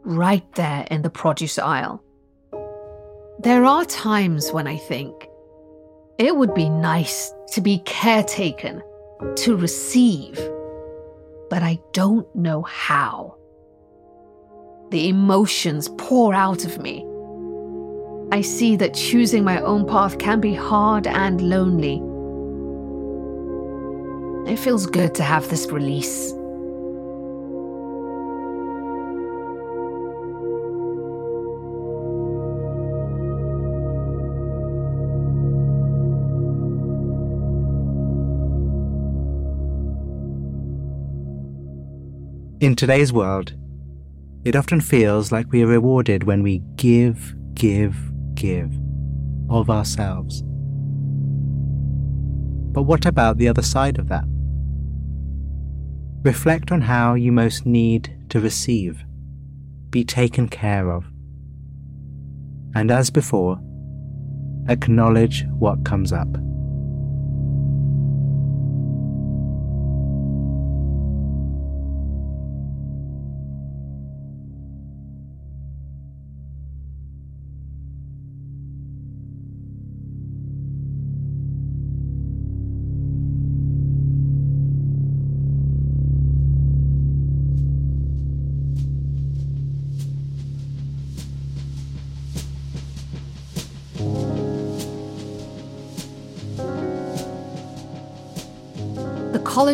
right 0.04 0.52
there 0.56 0.88
in 0.90 1.04
the 1.04 1.12
produce 1.12 1.60
aisle. 1.60 2.04
There 3.38 3.66
are 3.66 3.86
times 3.86 4.52
when 4.52 4.66
I 4.66 4.78
think 4.78 5.14
it 6.18 6.36
would 6.36 6.56
be 6.56 6.70
nice 6.70 7.32
to 7.52 7.62
be 7.62 7.84
caretaken, 7.86 8.82
to 9.36 9.56
receive, 9.56 10.38
but 11.52 11.62
I 11.62 11.78
don't 11.94 12.36
know 12.36 12.64
how. 12.64 13.35
The 14.96 15.10
emotions 15.10 15.90
pour 15.98 16.34
out 16.34 16.64
of 16.64 16.82
me 16.82 17.06
I 18.32 18.40
see 18.40 18.78
that 18.78 18.94
choosing 18.94 19.44
my 19.44 19.60
own 19.60 19.86
path 19.86 20.18
can 20.20 20.40
be 20.40 20.54
hard 20.54 21.06
and 21.06 21.42
lonely. 21.42 22.02
It 24.50 24.56
feels 24.56 24.86
good 24.86 25.14
to 25.16 25.24
have 25.24 25.50
this 25.50 25.70
release. 25.70 26.32
In 42.62 42.78
today's 42.78 43.12
world, 43.12 43.54
it 44.46 44.56
often 44.56 44.80
feels 44.80 45.32
like 45.32 45.52
we 45.52 45.64
are 45.64 45.68
rewarded 45.68 46.24
when 46.24 46.44
we 46.44 46.60
give, 46.76 47.36
give, 47.56 47.96
give 48.36 48.72
of 49.50 49.72
ourselves. 49.72 50.44
But 52.72 52.84
what 52.84 53.08
about 53.08 53.38
the 53.38 53.48
other 53.48 53.64
side 53.64 53.98
of 53.98 54.08
that? 54.10 54.26
Reflect 56.24 56.72
on 56.72 56.82
how 56.82 57.16
you 57.16 57.32
most 57.32 57.66
need 57.66 58.16
to 58.30 58.40
receive, 58.40 59.04
be 59.90 60.04
taken 60.04 60.48
care 60.48 60.92
of. 60.92 61.06
And 62.76 62.92
as 62.92 63.10
before, 63.10 63.60
acknowledge 64.68 65.44
what 65.58 65.86
comes 65.86 66.14
up. 66.14 66.28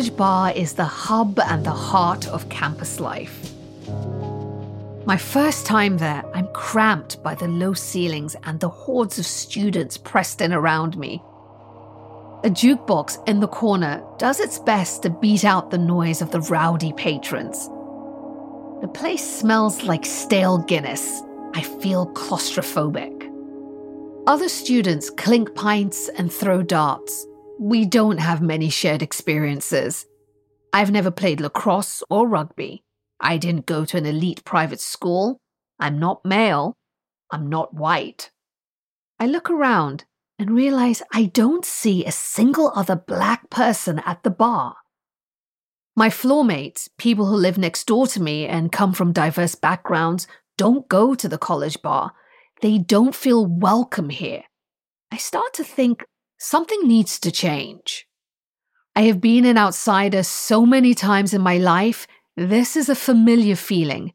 College 0.02 0.16
Bar 0.16 0.52
is 0.56 0.72
the 0.72 0.84
hub 0.84 1.38
and 1.38 1.64
the 1.64 1.70
heart 1.70 2.26
of 2.26 2.48
campus 2.48 2.98
life. 2.98 3.52
My 5.06 5.16
first 5.16 5.64
time 5.64 5.98
there, 5.98 6.24
I'm 6.34 6.48
cramped 6.48 7.22
by 7.22 7.36
the 7.36 7.46
low 7.46 7.72
ceilings 7.72 8.34
and 8.42 8.58
the 8.58 8.68
hordes 8.68 9.20
of 9.20 9.26
students 9.26 9.96
pressed 9.96 10.40
in 10.40 10.52
around 10.52 10.96
me. 10.96 11.22
A 12.42 12.50
jukebox 12.50 13.28
in 13.28 13.38
the 13.38 13.46
corner 13.46 14.02
does 14.18 14.40
its 14.40 14.58
best 14.58 15.04
to 15.04 15.10
beat 15.10 15.44
out 15.44 15.70
the 15.70 15.78
noise 15.78 16.20
of 16.20 16.32
the 16.32 16.40
rowdy 16.40 16.92
patrons. 16.94 17.68
The 18.80 18.90
place 18.92 19.24
smells 19.24 19.84
like 19.84 20.04
stale 20.04 20.58
Guinness. 20.58 21.22
I 21.54 21.62
feel 21.62 22.08
claustrophobic. 22.08 23.30
Other 24.26 24.48
students 24.48 25.10
clink 25.10 25.54
pints 25.54 26.08
and 26.18 26.32
throw 26.32 26.60
darts. 26.60 27.28
We 27.58 27.84
don't 27.84 28.18
have 28.18 28.42
many 28.42 28.70
shared 28.70 29.02
experiences. 29.02 30.06
I've 30.72 30.90
never 30.90 31.10
played 31.10 31.40
lacrosse 31.40 32.02
or 32.10 32.28
rugby. 32.28 32.82
I 33.20 33.36
didn't 33.36 33.66
go 33.66 33.84
to 33.84 33.96
an 33.96 34.06
elite 34.06 34.44
private 34.44 34.80
school. 34.80 35.38
I'm 35.78 35.98
not 35.98 36.24
male. 36.24 36.74
I'm 37.30 37.48
not 37.48 37.74
white. 37.74 38.30
I 39.18 39.26
look 39.26 39.50
around 39.50 40.04
and 40.38 40.50
realize 40.50 41.02
I 41.12 41.26
don't 41.26 41.64
see 41.64 42.04
a 42.04 42.12
single 42.12 42.72
other 42.74 42.96
black 42.96 43.48
person 43.50 44.00
at 44.00 44.22
the 44.22 44.30
bar. 44.30 44.76
My 45.94 46.10
floor 46.10 46.42
mates, 46.44 46.88
people 46.98 47.26
who 47.26 47.36
live 47.36 47.58
next 47.58 47.86
door 47.86 48.06
to 48.08 48.20
me 48.22 48.46
and 48.46 48.72
come 48.72 48.92
from 48.92 49.12
diverse 49.12 49.54
backgrounds, 49.54 50.26
don't 50.56 50.88
go 50.88 51.14
to 51.14 51.28
the 51.28 51.38
college 51.38 51.80
bar. 51.82 52.12
They 52.62 52.78
don't 52.78 53.14
feel 53.14 53.46
welcome 53.46 54.08
here. 54.08 54.44
I 55.10 55.18
start 55.18 55.52
to 55.54 55.64
think 55.64 56.04
something 56.42 56.80
needs 56.88 57.20
to 57.20 57.30
change. 57.30 58.06
I 58.96 59.02
have 59.02 59.20
been 59.20 59.44
an 59.46 59.56
outsider 59.56 60.24
so 60.24 60.66
many 60.66 60.92
times 60.92 61.32
in 61.32 61.40
my 61.40 61.56
life, 61.56 62.06
this 62.36 62.76
is 62.76 62.88
a 62.88 62.96
familiar 62.96 63.54
feeling. 63.54 64.12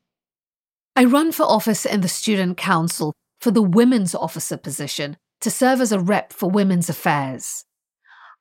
I 0.95 1.05
run 1.05 1.31
for 1.31 1.43
office 1.43 1.85
in 1.85 2.01
the 2.01 2.09
student 2.09 2.57
council 2.57 3.13
for 3.39 3.51
the 3.51 3.61
women's 3.61 4.13
officer 4.13 4.57
position 4.57 5.15
to 5.41 5.49
serve 5.49 5.79
as 5.79 5.91
a 5.91 5.99
rep 5.99 6.33
for 6.33 6.49
women's 6.49 6.89
affairs. 6.89 7.63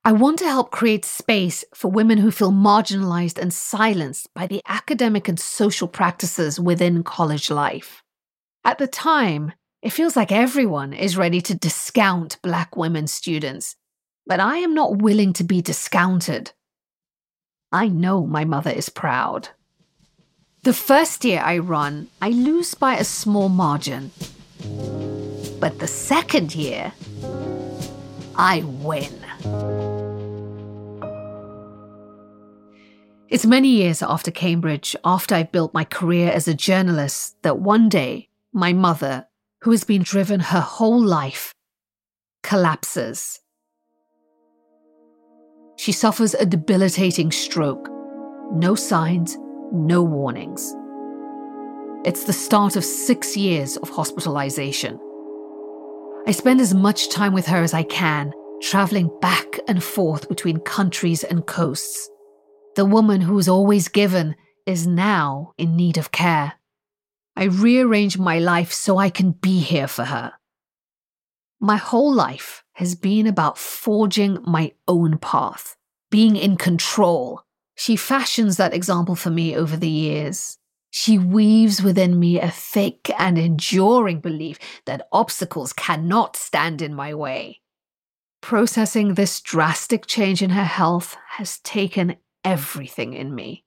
I 0.03 0.11
want 0.11 0.39
to 0.39 0.45
help 0.45 0.71
create 0.71 1.05
space 1.05 1.63
for 1.73 1.89
women 1.89 2.17
who 2.17 2.31
feel 2.31 2.51
marginalized 2.51 3.39
and 3.39 3.53
silenced 3.53 4.33
by 4.33 4.47
the 4.47 4.61
academic 4.67 5.27
and 5.27 5.39
social 5.39 5.87
practices 5.87 6.59
within 6.59 7.03
college 7.03 7.49
life. 7.49 8.03
At 8.65 8.79
the 8.79 8.87
time, 8.87 9.53
it 9.81 9.91
feels 9.91 10.15
like 10.15 10.31
everyone 10.31 10.93
is 10.93 11.17
ready 11.17 11.41
to 11.41 11.55
discount 11.55 12.41
Black 12.41 12.75
women 12.75 13.07
students, 13.07 13.75
but 14.25 14.39
I 14.39 14.57
am 14.57 14.73
not 14.73 14.97
willing 14.97 15.33
to 15.33 15.43
be 15.43 15.61
discounted. 15.61 16.51
I 17.71 17.87
know 17.87 18.25
my 18.25 18.43
mother 18.45 18.71
is 18.71 18.89
proud. 18.89 19.49
The 20.63 20.73
first 20.73 21.23
year 21.23 21.41
I 21.43 21.59
run, 21.59 22.07
I 22.21 22.29
lose 22.29 22.73
by 22.73 22.97
a 22.97 23.03
small 23.03 23.49
margin. 23.49 24.11
But 25.59 25.79
the 25.79 25.87
second 25.87 26.55
year, 26.55 26.93
I 28.35 28.63
win. 28.65 29.13
It's 33.29 33.45
many 33.45 33.69
years 33.69 34.01
after 34.01 34.31
Cambridge, 34.31 34.95
after 35.03 35.35
I 35.35 35.43
built 35.43 35.73
my 35.73 35.83
career 35.83 36.31
as 36.31 36.47
a 36.47 36.53
journalist, 36.53 37.35
that 37.43 37.59
one 37.59 37.89
day 37.89 38.29
my 38.53 38.73
mother, 38.73 39.27
who 39.67 39.71
has 39.71 39.83
been 39.83 40.01
driven 40.01 40.39
her 40.39 40.61
whole 40.61 41.03
life, 41.03 41.53
collapses. 42.41 43.37
She 45.75 45.91
suffers 45.91 46.33
a 46.33 46.45
debilitating 46.45 47.33
stroke. 47.33 47.89
No 48.53 48.75
signs, 48.75 49.37
no 49.73 50.01
warnings. 50.01 50.73
It's 52.05 52.23
the 52.23 52.31
start 52.31 52.77
of 52.77 52.85
six 52.85 53.35
years 53.35 53.75
of 53.75 53.89
hospitalization. 53.89 54.97
I 56.25 56.31
spend 56.31 56.61
as 56.61 56.73
much 56.73 57.09
time 57.09 57.33
with 57.33 57.47
her 57.47 57.61
as 57.61 57.73
I 57.73 57.83
can, 57.83 58.31
traveling 58.61 59.11
back 59.19 59.59
and 59.67 59.83
forth 59.83 60.29
between 60.29 60.61
countries 60.61 61.25
and 61.25 61.45
coasts. 61.45 62.09
The 62.77 62.85
woman 62.85 63.19
who 63.19 63.33
was 63.33 63.49
always 63.49 63.89
given 63.89 64.37
is 64.65 64.87
now 64.87 65.51
in 65.57 65.75
need 65.75 65.97
of 65.97 66.13
care. 66.13 66.53
I 67.37 67.43
rearrange 67.43 68.17
my 68.17 68.39
life 68.39 68.73
so 68.73 68.97
I 68.97 69.11
can 69.11 69.29
be 69.29 69.59
here 69.59 69.87
for 69.87 70.05
her. 70.05 70.33
My 71.59 71.75
whole 71.75 72.11
life 72.11 72.63
has 72.73 72.95
been 72.95 73.27
about 73.27 73.59
forging 73.59 74.39
my 74.41 74.73
own 74.87 75.19
path, 75.19 75.75
being 76.09 76.35
in 76.35 76.57
control. 76.57 77.43
She 77.75 77.95
fashions 77.95 78.57
that 78.57 78.73
example 78.73 79.13
for 79.13 79.29
me 79.29 79.55
over 79.55 79.77
the 79.77 79.87
years. 79.87 80.57
She 80.89 81.19
weaves 81.19 81.83
within 81.83 82.19
me 82.19 82.39
a 82.39 82.49
thick 82.49 83.11
and 83.19 83.37
enduring 83.37 84.19
belief 84.19 84.57
that 84.85 85.07
obstacles 85.11 85.73
cannot 85.73 86.35
stand 86.35 86.81
in 86.81 86.95
my 86.95 87.13
way. 87.13 87.61
Processing 88.41 89.13
this 89.13 89.41
drastic 89.41 90.07
change 90.07 90.41
in 90.41 90.49
her 90.49 90.63
health 90.63 91.15
has 91.33 91.59
taken 91.59 92.15
everything 92.43 93.13
in 93.13 93.35
me. 93.35 93.66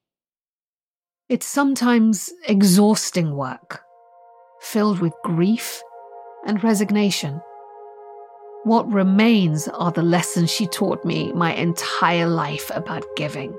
It's 1.31 1.47
sometimes 1.47 2.33
exhausting 2.49 3.37
work, 3.37 3.85
filled 4.59 4.99
with 4.99 5.13
grief 5.23 5.81
and 6.45 6.65
resignation. 6.65 7.41
What 8.65 8.91
remains 8.91 9.69
are 9.69 9.93
the 9.93 10.03
lessons 10.03 10.51
she 10.51 10.67
taught 10.67 11.05
me 11.05 11.33
my 11.33 11.55
entire 11.55 12.27
life 12.27 12.73
about 12.75 13.05
giving. 13.15 13.53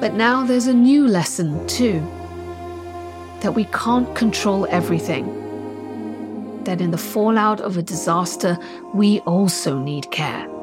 But 0.00 0.14
now 0.14 0.46
there's 0.46 0.66
a 0.66 0.72
new 0.72 1.06
lesson, 1.06 1.66
too 1.66 2.02
that 3.42 3.54
we 3.54 3.66
can't 3.66 4.16
control 4.16 4.66
everything. 4.70 5.26
That 6.64 6.80
in 6.80 6.90
the 6.90 6.96
fallout 6.96 7.60
of 7.60 7.76
a 7.76 7.82
disaster, 7.82 8.56
we 8.94 9.20
also 9.26 9.78
need 9.78 10.10
care. 10.10 10.53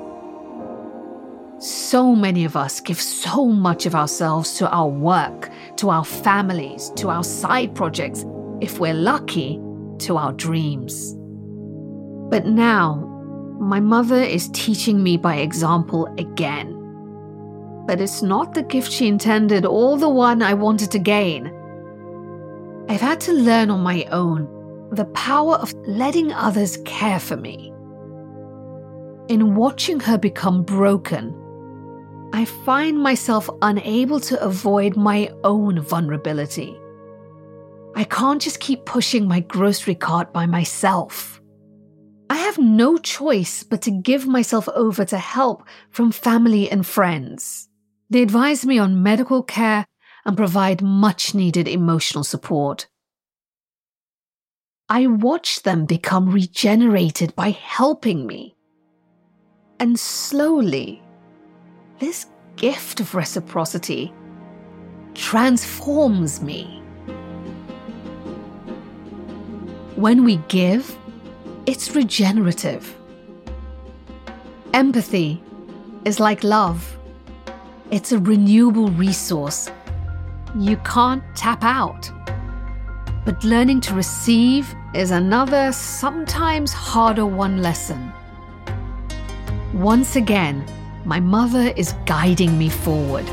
So 1.61 2.15
many 2.15 2.43
of 2.43 2.55
us 2.55 2.81
give 2.81 2.99
so 2.99 3.45
much 3.45 3.85
of 3.85 3.95
ourselves 3.95 4.55
to 4.55 4.69
our 4.69 4.87
work, 4.87 5.49
to 5.77 5.89
our 5.89 6.03
families, 6.03 6.91
to 6.97 7.09
our 7.09 7.23
side 7.23 7.75
projects, 7.75 8.25
if 8.59 8.79
we're 8.79 8.93
lucky, 8.93 9.59
to 9.99 10.17
our 10.17 10.33
dreams. 10.33 11.15
But 12.29 12.45
now, 12.45 13.07
my 13.59 13.79
mother 13.79 14.21
is 14.21 14.49
teaching 14.49 15.01
me 15.01 15.17
by 15.17 15.35
example 15.35 16.07
again 16.17 16.81
but 17.91 17.99
it's 17.99 18.21
not 18.21 18.53
the 18.53 18.63
gift 18.63 18.91
she 18.91 19.07
intended 19.07 19.65
or 19.65 19.97
the 19.97 20.09
one 20.09 20.41
I 20.41 20.53
wanted 20.53 20.91
to 20.91 20.99
gain. 20.99 21.51
I've 22.87 23.01
had 23.01 23.19
to 23.21 23.33
learn 23.33 23.69
on 23.69 23.81
my 23.81 24.05
own 24.11 24.47
the 24.91 25.05
power 25.05 25.55
of 25.55 25.73
letting 25.87 26.31
others 26.31 26.77
care 26.85 27.19
for 27.19 27.37
me. 27.37 27.73
In 29.29 29.55
watching 29.55 29.99
her 30.01 30.17
become 30.17 30.63
broken, 30.63 31.33
I 32.33 32.45
find 32.45 32.97
myself 32.97 33.49
unable 33.61 34.19
to 34.21 34.41
avoid 34.41 34.95
my 34.95 35.29
own 35.43 35.81
vulnerability. 35.81 36.77
I 37.95 38.05
can't 38.05 38.41
just 38.41 38.61
keep 38.61 38.85
pushing 38.85 39.27
my 39.27 39.41
grocery 39.41 39.95
cart 39.95 40.31
by 40.31 40.45
myself. 40.45 41.41
I 42.29 42.35
have 42.37 42.57
no 42.57 42.97
choice 42.97 43.63
but 43.63 43.81
to 43.81 43.91
give 43.91 44.25
myself 44.25 44.69
over 44.69 45.03
to 45.03 45.17
help 45.17 45.63
from 45.89 46.11
family 46.13 46.71
and 46.71 46.87
friends. 46.87 47.67
They 48.09 48.21
advise 48.21 48.65
me 48.65 48.79
on 48.79 49.03
medical 49.03 49.43
care 49.43 49.85
and 50.25 50.37
provide 50.37 50.81
much 50.81 51.35
needed 51.35 51.67
emotional 51.67 52.23
support. 52.23 52.87
I 54.87 55.07
watch 55.07 55.63
them 55.63 55.85
become 55.85 56.29
regenerated 56.29 57.35
by 57.35 57.49
helping 57.51 58.25
me. 58.25 58.55
And 59.79 59.99
slowly, 59.99 61.01
this 62.01 62.25
gift 62.55 62.99
of 62.99 63.13
reciprocity 63.13 64.11
transforms 65.13 66.41
me. 66.41 66.81
When 69.95 70.23
we 70.23 70.37
give, 70.47 70.97
it's 71.67 71.95
regenerative. 71.95 72.97
Empathy 74.73 75.43
is 76.03 76.19
like 76.19 76.43
love. 76.43 76.97
It's 77.91 78.11
a 78.11 78.17
renewable 78.17 78.87
resource. 78.87 79.69
You 80.57 80.77
can't 80.77 81.23
tap 81.35 81.63
out. 81.63 82.09
But 83.25 83.43
learning 83.43 83.81
to 83.81 83.93
receive 83.93 84.73
is 84.95 85.11
another, 85.11 85.71
sometimes 85.71 86.73
harder 86.73 87.27
one 87.27 87.61
lesson. 87.61 88.11
Once 89.75 90.15
again, 90.15 90.65
my 91.05 91.19
mother 91.19 91.73
is 91.75 91.93
guiding 92.05 92.57
me 92.57 92.69
forward. 92.69 93.25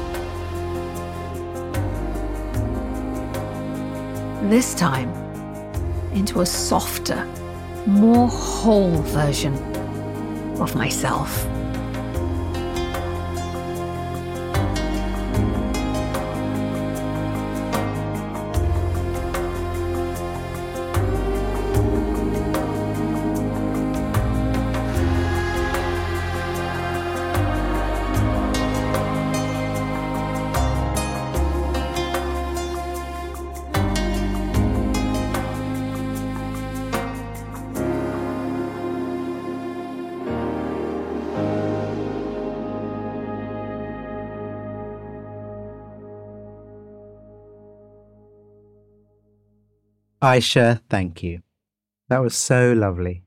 This 4.51 4.75
time, 4.75 5.11
into 6.13 6.41
a 6.41 6.47
softer, 6.47 7.27
more 7.87 8.29
whole 8.29 9.03
version 9.03 9.55
of 10.61 10.75
myself. 10.75 11.47
Isha, 50.37 50.83
thank 50.91 51.23
you. 51.23 51.41
That 52.09 52.23
was 52.23 52.37
so 52.37 52.73
lovely. 52.73 53.25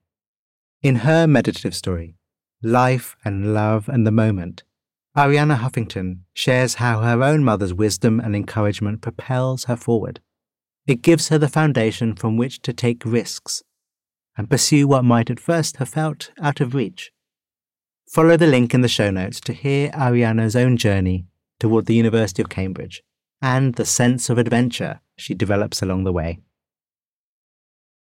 In 0.81 0.97
her 0.97 1.27
meditative 1.27 1.75
story, 1.75 2.15
Life 2.61 3.15
and 3.25 3.53
Love 3.53 3.89
and 3.89 4.05
the 4.05 4.11
Moment, 4.11 4.63
Arianna 5.17 5.57
Huffington 5.57 6.19
shares 6.33 6.75
how 6.75 7.01
her 7.01 7.23
own 7.23 7.43
mother's 7.43 7.73
wisdom 7.73 8.19
and 8.19 8.35
encouragement 8.35 9.01
propels 9.01 9.65
her 9.65 9.75
forward. 9.75 10.21
It 10.87 11.01
gives 11.01 11.29
her 11.29 11.37
the 11.37 11.49
foundation 11.49 12.15
from 12.15 12.37
which 12.37 12.61
to 12.63 12.73
take 12.73 13.05
risks 13.05 13.63
and 14.37 14.49
pursue 14.49 14.87
what 14.87 15.03
might 15.03 15.29
at 15.29 15.39
first 15.39 15.77
have 15.77 15.89
felt 15.89 16.31
out 16.41 16.61
of 16.61 16.73
reach. 16.73 17.11
Follow 18.07 18.37
the 18.37 18.47
link 18.47 18.73
in 18.73 18.81
the 18.81 18.87
show 18.87 19.11
notes 19.11 19.39
to 19.41 19.53
hear 19.53 19.89
Arianna's 19.91 20.55
own 20.55 20.77
journey 20.77 21.25
toward 21.59 21.85
the 21.85 21.95
University 21.95 22.41
of 22.41 22.49
Cambridge 22.49 23.03
and 23.41 23.75
the 23.75 23.85
sense 23.85 24.29
of 24.29 24.37
adventure 24.37 25.01
she 25.17 25.33
develops 25.33 25.81
along 25.81 26.03
the 26.03 26.13
way. 26.13 26.39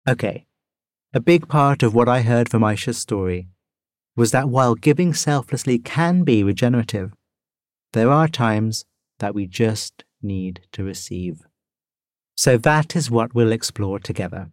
Okay, 0.05 0.45
a 1.13 1.21
big 1.21 1.47
part 1.47 1.81
of 1.81 1.93
what 1.93 2.09
I 2.09 2.23
heard 2.23 2.49
from 2.49 2.61
Isha's 2.61 2.97
story 2.97 3.47
was 4.17 4.31
that 4.31 4.49
while 4.49 4.75
giving 4.75 5.13
selflessly 5.13 5.79
can 5.79 6.23
be 6.23 6.43
regenerative, 6.43 7.13
there 7.93 8.11
are 8.11 8.27
times 8.27 8.83
that 9.19 9.33
we 9.33 9.47
just 9.47 10.03
need 10.21 10.61
to 10.73 10.83
receive. 10.83 11.43
So 12.35 12.57
that 12.57 12.97
is 12.97 13.09
what 13.09 13.33
we'll 13.33 13.53
explore 13.53 13.97
together. 13.97 14.51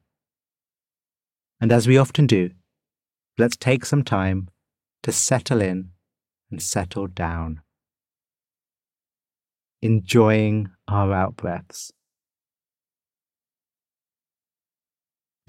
And 1.61 1.73
as 1.73 1.89
we 1.89 1.99
often 1.99 2.27
do, 2.27 2.51
let's 3.37 3.57
take 3.57 3.85
some 3.85 4.05
time 4.05 4.49
to 5.03 5.11
settle 5.11 5.61
in 5.61 5.91
and 6.51 6.63
settle 6.63 7.09
down, 7.09 7.63
enjoying 9.83 10.71
our 10.87 11.13
out 11.13 11.37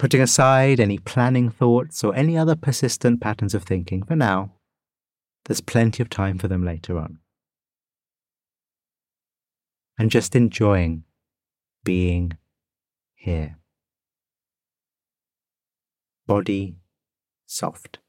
Putting 0.02 0.20
aside 0.20 0.80
any 0.80 0.98
planning 0.98 1.48
thoughts 1.48 2.02
or 2.02 2.12
any 2.16 2.36
other 2.36 2.56
persistent 2.56 3.20
patterns 3.20 3.54
of 3.54 3.62
thinking 3.62 4.02
for 4.02 4.16
now, 4.16 4.50
there's 5.44 5.60
plenty 5.60 6.02
of 6.02 6.10
time 6.10 6.38
for 6.38 6.48
them 6.48 6.64
later 6.64 6.98
on. 6.98 7.20
And 9.96 10.10
just 10.10 10.34
enjoying 10.34 11.04
being 11.84 12.36
here. 13.14 13.58
Body 16.26 16.78
soft. 17.46 18.00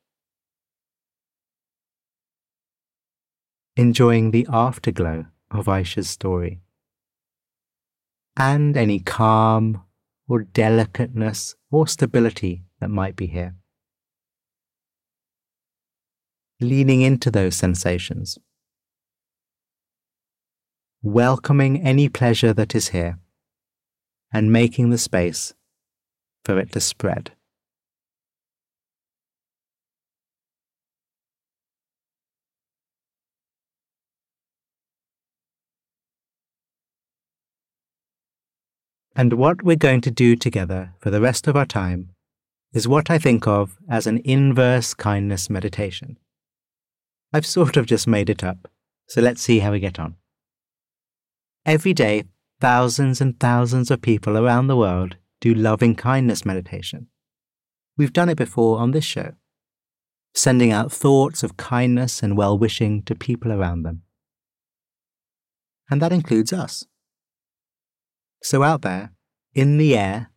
Enjoying 3.76 4.32
the 4.32 4.48
afterglow 4.52 5.28
of 5.52 5.68
Isha's 5.68 6.10
story. 6.10 6.60
And 8.36 8.76
any 8.76 9.00
calm 9.00 9.84
or 10.34 10.42
delicateness 10.42 11.54
or 11.70 11.86
stability 11.86 12.64
that 12.80 12.90
might 12.90 13.16
be 13.16 13.28
here. 13.28 13.54
Leaning 16.60 17.02
into 17.02 17.30
those 17.30 17.56
sensations. 17.56 18.40
Welcoming 21.04 21.84
any 21.84 22.10
pleasure 22.10 22.52
that 22.52 22.74
is 22.74 22.88
here 22.88 23.20
and 24.32 24.52
making 24.52 24.90
the 24.90 24.98
space 24.98 25.54
for 26.44 26.58
it 26.58 26.72
to 26.72 26.80
spread. 26.80 27.34
And 39.16 39.34
what 39.34 39.62
we're 39.62 39.76
going 39.76 40.02
to 40.02 40.12
do 40.12 40.36
together 40.36 40.94
for 41.00 41.12
the 41.12 41.22
rest 41.22 41.48
of 41.48 41.56
our 41.56 41.66
time 41.66 42.10
is 42.74 42.88
what 42.88 43.12
I 43.12 43.20
think 43.20 43.48
of 43.48 43.78
as 43.88 44.08
an 44.08 44.22
inverse 44.26 44.96
kindness 44.96 45.50
meditation. 45.50 46.18
I've 47.32 47.46
sort 47.46 47.78
of 47.78 47.86
just 47.86 48.08
made 48.08 48.30
it 48.30 48.44
up, 48.44 48.70
so 49.08 49.22
let's 49.22 49.42
see 49.42 49.60
how 49.60 49.72
we 49.72 49.80
get 49.80 50.00
on. 50.00 50.16
Every 51.66 51.94
day, 51.94 52.24
thousands 52.60 53.22
and 53.22 53.40
thousands 53.40 53.92
of 53.92 54.02
people 54.02 54.38
around 54.38 54.68
the 54.68 54.76
world 54.76 55.18
do 55.42 55.54
loving 55.54 55.96
kindness 55.96 56.46
meditation. 56.46 57.08
We've 57.98 58.14
done 58.14 58.30
it 58.30 58.38
before 58.38 58.80
on 58.80 58.92
this 58.92 59.06
show, 59.06 59.34
sending 60.34 60.72
out 60.72 60.92
thoughts 60.92 61.44
of 61.44 61.58
kindness 61.58 62.24
and 62.24 62.36
well 62.36 62.58
wishing 62.58 63.04
to 63.04 63.14
people 63.14 63.52
around 63.52 63.84
them. 63.84 64.02
And 65.90 66.02
that 66.02 66.12
includes 66.12 66.52
us. 66.52 66.86
So 68.44 68.62
out 68.62 68.82
there, 68.82 69.14
in 69.54 69.78
the 69.78 69.98
air, 69.98 70.30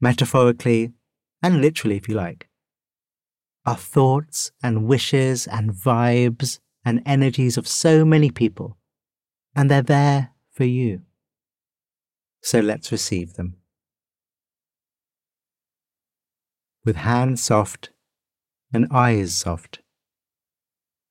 metaphorically 0.00 0.94
and 1.42 1.60
literally 1.60 1.96
if 1.96 2.08
you 2.08 2.14
like, 2.14 2.48
are 3.66 3.76
thoughts 3.76 4.50
and 4.62 4.86
wishes 4.86 5.46
and 5.46 5.70
vibes 5.70 6.58
and 6.84 7.02
energies 7.04 7.58
of 7.58 7.68
so 7.68 8.04
many 8.04 8.30
people, 8.30 8.78
and 9.54 9.70
they're 9.70 9.82
there 9.82 10.30
for 10.50 10.64
you. 10.64 11.02
So 12.42 12.60
let's 12.60 12.90
receive 12.90 13.34
them. 13.34 13.56
With 16.82 16.96
hands 16.96 17.44
soft 17.44 17.90
and 18.72 18.88
eyes 18.90 19.34
soft, 19.34 19.80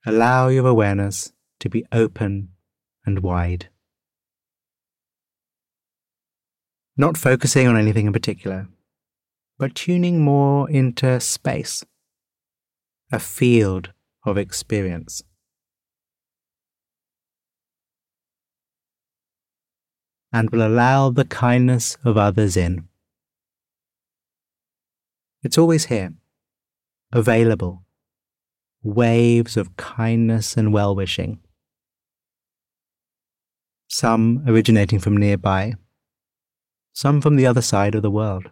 allow 0.04 0.48
your 0.48 0.66
awareness 0.66 1.32
to 1.60 1.70
be 1.70 1.86
open 1.92 2.50
and 3.06 3.20
wide. 3.20 3.70
Not 7.00 7.16
focusing 7.16 7.66
on 7.66 7.78
anything 7.78 8.08
in 8.08 8.12
particular, 8.12 8.68
but 9.58 9.74
tuning 9.74 10.20
more 10.20 10.70
into 10.70 11.18
space, 11.22 11.86
a 13.10 13.18
field 13.18 13.94
of 14.26 14.38
experience. 14.38 15.24
And 20.34 20.50
will 20.50 20.68
allow 20.68 21.10
the 21.10 21.24
kindness 21.24 21.96
of 22.04 22.18
others 22.18 22.58
in. 22.58 22.90
It's 25.42 25.58
always 25.58 25.86
here, 25.86 26.14
available, 27.14 27.86
waves 28.84 29.56
of 29.56 29.78
kindness 29.78 30.58
and 30.58 30.74
well 30.74 30.94
wishing. 30.94 31.40
Some 33.88 34.44
originating 34.46 35.00
from 35.00 35.16
nearby 35.16 35.76
some 36.94 37.22
from 37.22 37.36
the 37.36 37.46
other 37.46 37.62
side 37.62 37.96
of 37.96 38.02
the 38.02 38.12
world. 38.12 38.50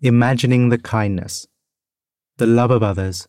Imagining 0.00 0.68
the 0.68 0.78
kindness, 0.78 1.46
the 2.36 2.46
love 2.46 2.72
of 2.72 2.82
others, 2.82 3.28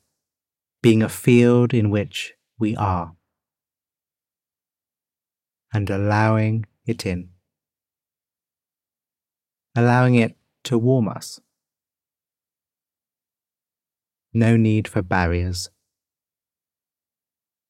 being 0.81 1.03
a 1.03 1.09
field 1.09 1.73
in 1.73 1.91
which 1.91 2.33
we 2.57 2.75
are, 2.75 3.15
and 5.71 5.89
allowing 5.89 6.65
it 6.85 7.05
in, 7.05 7.29
allowing 9.75 10.15
it 10.15 10.35
to 10.63 10.77
warm 10.77 11.07
us 11.07 11.39
no 14.33 14.57
need 14.57 14.87
for 14.87 15.01
barriers. 15.01 15.69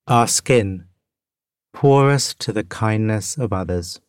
Our 0.08 0.28
skin, 0.28 0.86
porous 1.74 2.34
to 2.36 2.54
the 2.54 2.64
kindness 2.64 3.38
of 3.38 3.52
others. 3.52 4.00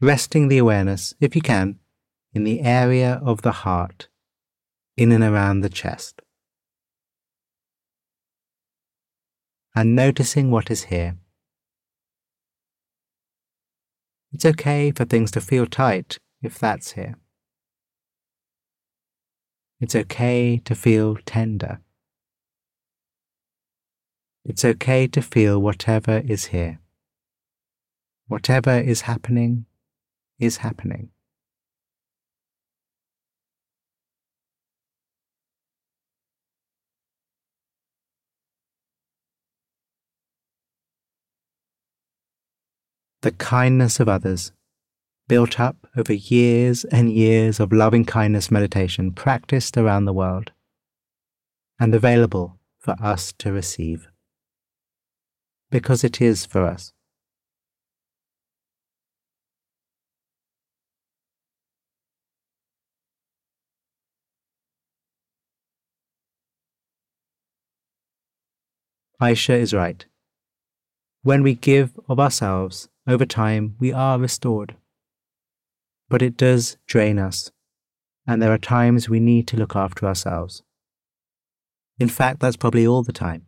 Resting 0.00 0.48
the 0.48 0.58
awareness, 0.58 1.14
if 1.20 1.36
you 1.36 1.42
can, 1.42 1.78
in 2.32 2.42
the 2.42 2.60
area 2.62 3.20
of 3.24 3.42
the 3.42 3.52
heart, 3.52 4.08
in 4.96 5.12
and 5.12 5.22
around 5.22 5.60
the 5.60 5.68
chest. 5.68 6.20
And 9.74 9.94
noticing 9.94 10.50
what 10.50 10.70
is 10.70 10.84
here. 10.84 11.16
It's 14.32 14.44
okay 14.44 14.90
for 14.90 15.04
things 15.04 15.30
to 15.32 15.40
feel 15.40 15.66
tight 15.66 16.18
if 16.42 16.58
that's 16.58 16.92
here. 16.92 17.16
It's 19.80 19.94
okay 19.94 20.60
to 20.64 20.74
feel 20.74 21.16
tender. 21.26 21.80
It's 24.44 24.64
okay 24.64 25.06
to 25.06 25.22
feel 25.22 25.60
whatever 25.60 26.18
is 26.18 26.46
here. 26.46 26.80
Whatever 28.26 28.78
is 28.78 29.02
happening 29.02 29.66
is 30.38 30.58
happening. 30.58 31.11
The 43.22 43.30
kindness 43.30 44.00
of 44.00 44.08
others, 44.08 44.50
built 45.28 45.60
up 45.60 45.76
over 45.96 46.12
years 46.12 46.84
and 46.86 47.08
years 47.08 47.60
of 47.60 47.72
loving 47.72 48.04
kindness 48.04 48.50
meditation 48.50 49.12
practiced 49.12 49.76
around 49.76 50.06
the 50.06 50.12
world, 50.12 50.50
and 51.78 51.94
available 51.94 52.58
for 52.80 52.96
us 53.00 53.32
to 53.38 53.52
receive. 53.52 54.08
Because 55.70 56.02
it 56.02 56.20
is 56.20 56.44
for 56.44 56.66
us. 56.66 56.92
Isha 69.22 69.54
is 69.54 69.72
right. 69.72 70.04
When 71.22 71.44
we 71.44 71.54
give 71.54 71.92
of 72.08 72.18
ourselves, 72.18 72.88
over 73.06 73.26
time 73.26 73.76
we 73.78 73.92
are 73.92 74.18
restored. 74.18 74.76
But 76.08 76.22
it 76.22 76.36
does 76.36 76.76
drain 76.86 77.18
us, 77.18 77.50
and 78.26 78.40
there 78.40 78.52
are 78.52 78.58
times 78.58 79.08
we 79.08 79.20
need 79.20 79.48
to 79.48 79.56
look 79.56 79.74
after 79.74 80.06
ourselves. 80.06 80.62
In 81.98 82.08
fact, 82.08 82.40
that's 82.40 82.56
probably 82.56 82.86
all 82.86 83.02
the 83.02 83.12
time. 83.12 83.46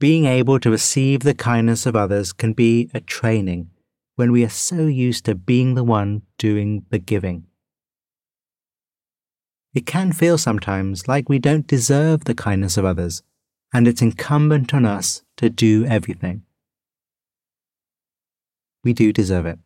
Being 0.00 0.26
able 0.26 0.60
to 0.60 0.70
receive 0.70 1.20
the 1.20 1.34
kindness 1.34 1.84
of 1.84 1.96
others 1.96 2.32
can 2.32 2.52
be 2.52 2.88
a 2.94 3.00
training 3.00 3.70
when 4.14 4.30
we 4.32 4.44
are 4.44 4.48
so 4.48 4.86
used 4.86 5.24
to 5.24 5.34
being 5.34 5.74
the 5.74 5.84
one 5.84 6.22
doing 6.38 6.84
the 6.90 6.98
giving. 6.98 7.46
It 9.74 9.86
can 9.86 10.12
feel 10.12 10.38
sometimes 10.38 11.08
like 11.08 11.28
we 11.28 11.38
don't 11.38 11.66
deserve 11.66 12.24
the 12.24 12.34
kindness 12.34 12.76
of 12.76 12.84
others 12.84 13.22
and 13.72 13.86
it's 13.86 14.02
incumbent 14.02 14.72
on 14.72 14.84
us 14.84 15.22
to 15.36 15.50
do 15.50 15.84
everything. 15.84 16.42
We 18.84 18.92
do 18.92 19.12
deserve 19.12 19.46
it, 19.46 19.58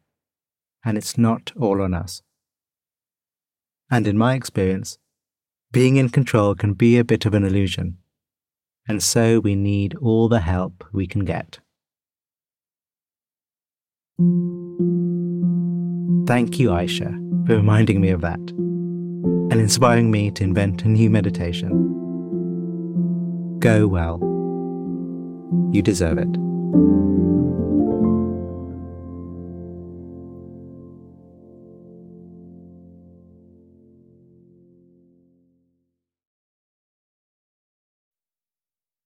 and 0.85 0.96
it's 0.96 1.18
not 1.18 1.53
all 1.59 1.83
on 1.83 1.94
us. 1.94 2.22
And 3.90 4.07
in 4.07 4.16
my 4.16 4.35
experience, 4.35 4.98
being 5.70 5.96
in 5.96 6.09
control 6.09 6.55
can 6.55 6.75
be 6.75 6.98
a 6.98 7.05
bit 7.05 7.27
of 7.27 7.35
an 7.35 7.44
illusion, 7.44 7.98
and 8.88 9.03
so 9.03 9.40
we 9.40 9.55
need 9.55 9.94
all 9.96 10.29
the 10.29 10.40
help 10.40 10.85
we 10.92 11.07
can 11.07 11.25
get. 11.25 11.61
Thank 16.27 16.59
you, 16.59 16.77
Isha, 16.77 17.11
for 17.46 17.57
reminding 17.57 18.01
me 18.01 18.11
of 18.11 18.20
that 18.20 18.40
and 18.40 19.61
inspiring 19.61 20.11
me 20.11 20.31
to 20.31 20.44
invent 20.44 20.83
a 20.83 20.88
new 20.88 21.11
meditation. 21.11 21.70
Go 23.59 23.87
well. 23.87 24.18
You 25.72 25.83
deserve 25.83 26.18
it. 26.18 26.29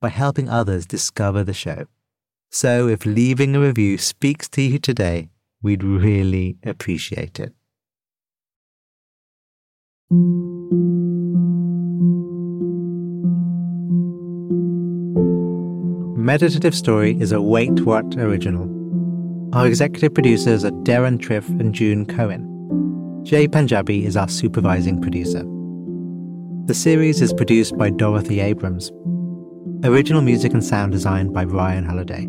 by 0.00 0.08
helping 0.08 0.48
others 0.48 0.86
discover 0.86 1.44
the 1.44 1.54
show. 1.54 1.86
So 2.50 2.88
if 2.88 3.04
leaving 3.04 3.56
a 3.56 3.60
review 3.60 3.98
speaks 3.98 4.48
to 4.50 4.62
you 4.62 4.78
today, 4.78 5.30
we'd 5.62 5.82
really 5.82 6.56
appreciate 6.64 7.40
it. 7.40 7.52
Meditative 16.16 16.74
Story 16.74 17.16
is 17.20 17.32
a 17.32 17.40
Wait 17.40 17.80
What 17.80 18.16
original. 18.16 18.72
Our 19.54 19.66
executive 19.66 20.12
producers 20.12 20.64
are 20.64 20.70
Deron 20.70 21.18
Triff 21.18 21.48
and 21.60 21.74
June 21.74 22.04
Cohen. 22.04 23.22
Jay 23.24 23.48
Panjabi 23.48 24.04
is 24.04 24.16
our 24.16 24.28
supervising 24.28 25.00
producer. 25.00 25.44
The 26.66 26.74
series 26.74 27.22
is 27.22 27.32
produced 27.32 27.76
by 27.76 27.90
Dorothy 27.90 28.40
Abrams. 28.40 28.90
Original 29.86 30.20
music 30.20 30.52
and 30.52 30.64
sound 30.64 30.90
design 30.90 31.32
by 31.32 31.44
Ryan 31.44 31.84
Halliday. 31.84 32.28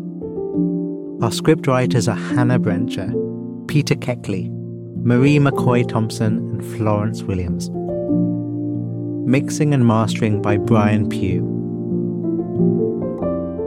Our 1.20 1.32
script 1.32 1.66
writers 1.66 2.06
are 2.06 2.14
Hannah 2.14 2.60
Brencher, 2.60 3.12
Peter 3.66 3.96
Keckley, 3.96 4.48
Marie 5.02 5.40
McCoy 5.40 5.86
Thompson, 5.86 6.36
and 6.36 6.64
Florence 6.76 7.24
Williams. 7.24 7.68
Mixing 9.28 9.74
and 9.74 9.84
mastering 9.84 10.40
by 10.40 10.56
Brian 10.56 11.08
Pugh. 11.08 11.42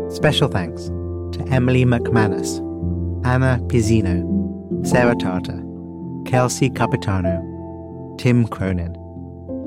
Special 0.10 0.48
thanks 0.48 0.86
to 1.36 1.46
Emily 1.52 1.84
McManus, 1.84 2.60
Anna 3.26 3.60
Pizzino, 3.68 4.88
Sarah 4.88 5.16
Tartar, 5.16 5.62
Kelsey 6.26 6.70
Capitano, 6.70 8.16
Tim 8.18 8.48
Cronin, 8.48 8.96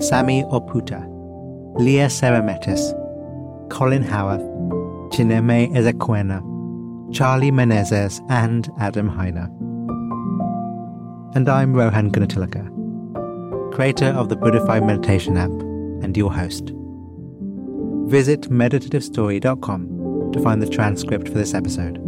Sami 0.01 0.45
Oputa, 0.45 1.05
Leah 1.79 2.07
Serametis, 2.07 3.04
Colin 3.71 4.03
Howarth, 4.03 4.43
Chineme 5.13 5.73
Ezequena, 5.75 6.43
Charlie 7.13 7.51
Menezes, 7.51 8.21
and 8.29 8.71
Adam 8.79 9.11
Heiner. 9.11 9.49
And 11.37 11.49
I'm 11.49 11.75
Rohan 11.75 12.11
Gunatilake, 12.11 13.73
creator 13.73 14.07
of 14.07 14.29
the 14.29 14.37
Buddhify 14.37 14.85
Meditation 14.85 15.37
app 15.37 15.51
and 16.05 16.17
your 16.17 16.33
host. 16.33 16.73
Visit 18.07 18.51
meditativestory.com 18.51 20.33
to 20.33 20.41
find 20.41 20.63
the 20.63 20.69
transcript 20.69 21.29
for 21.29 21.35
this 21.35 21.55
episode. 21.55 21.99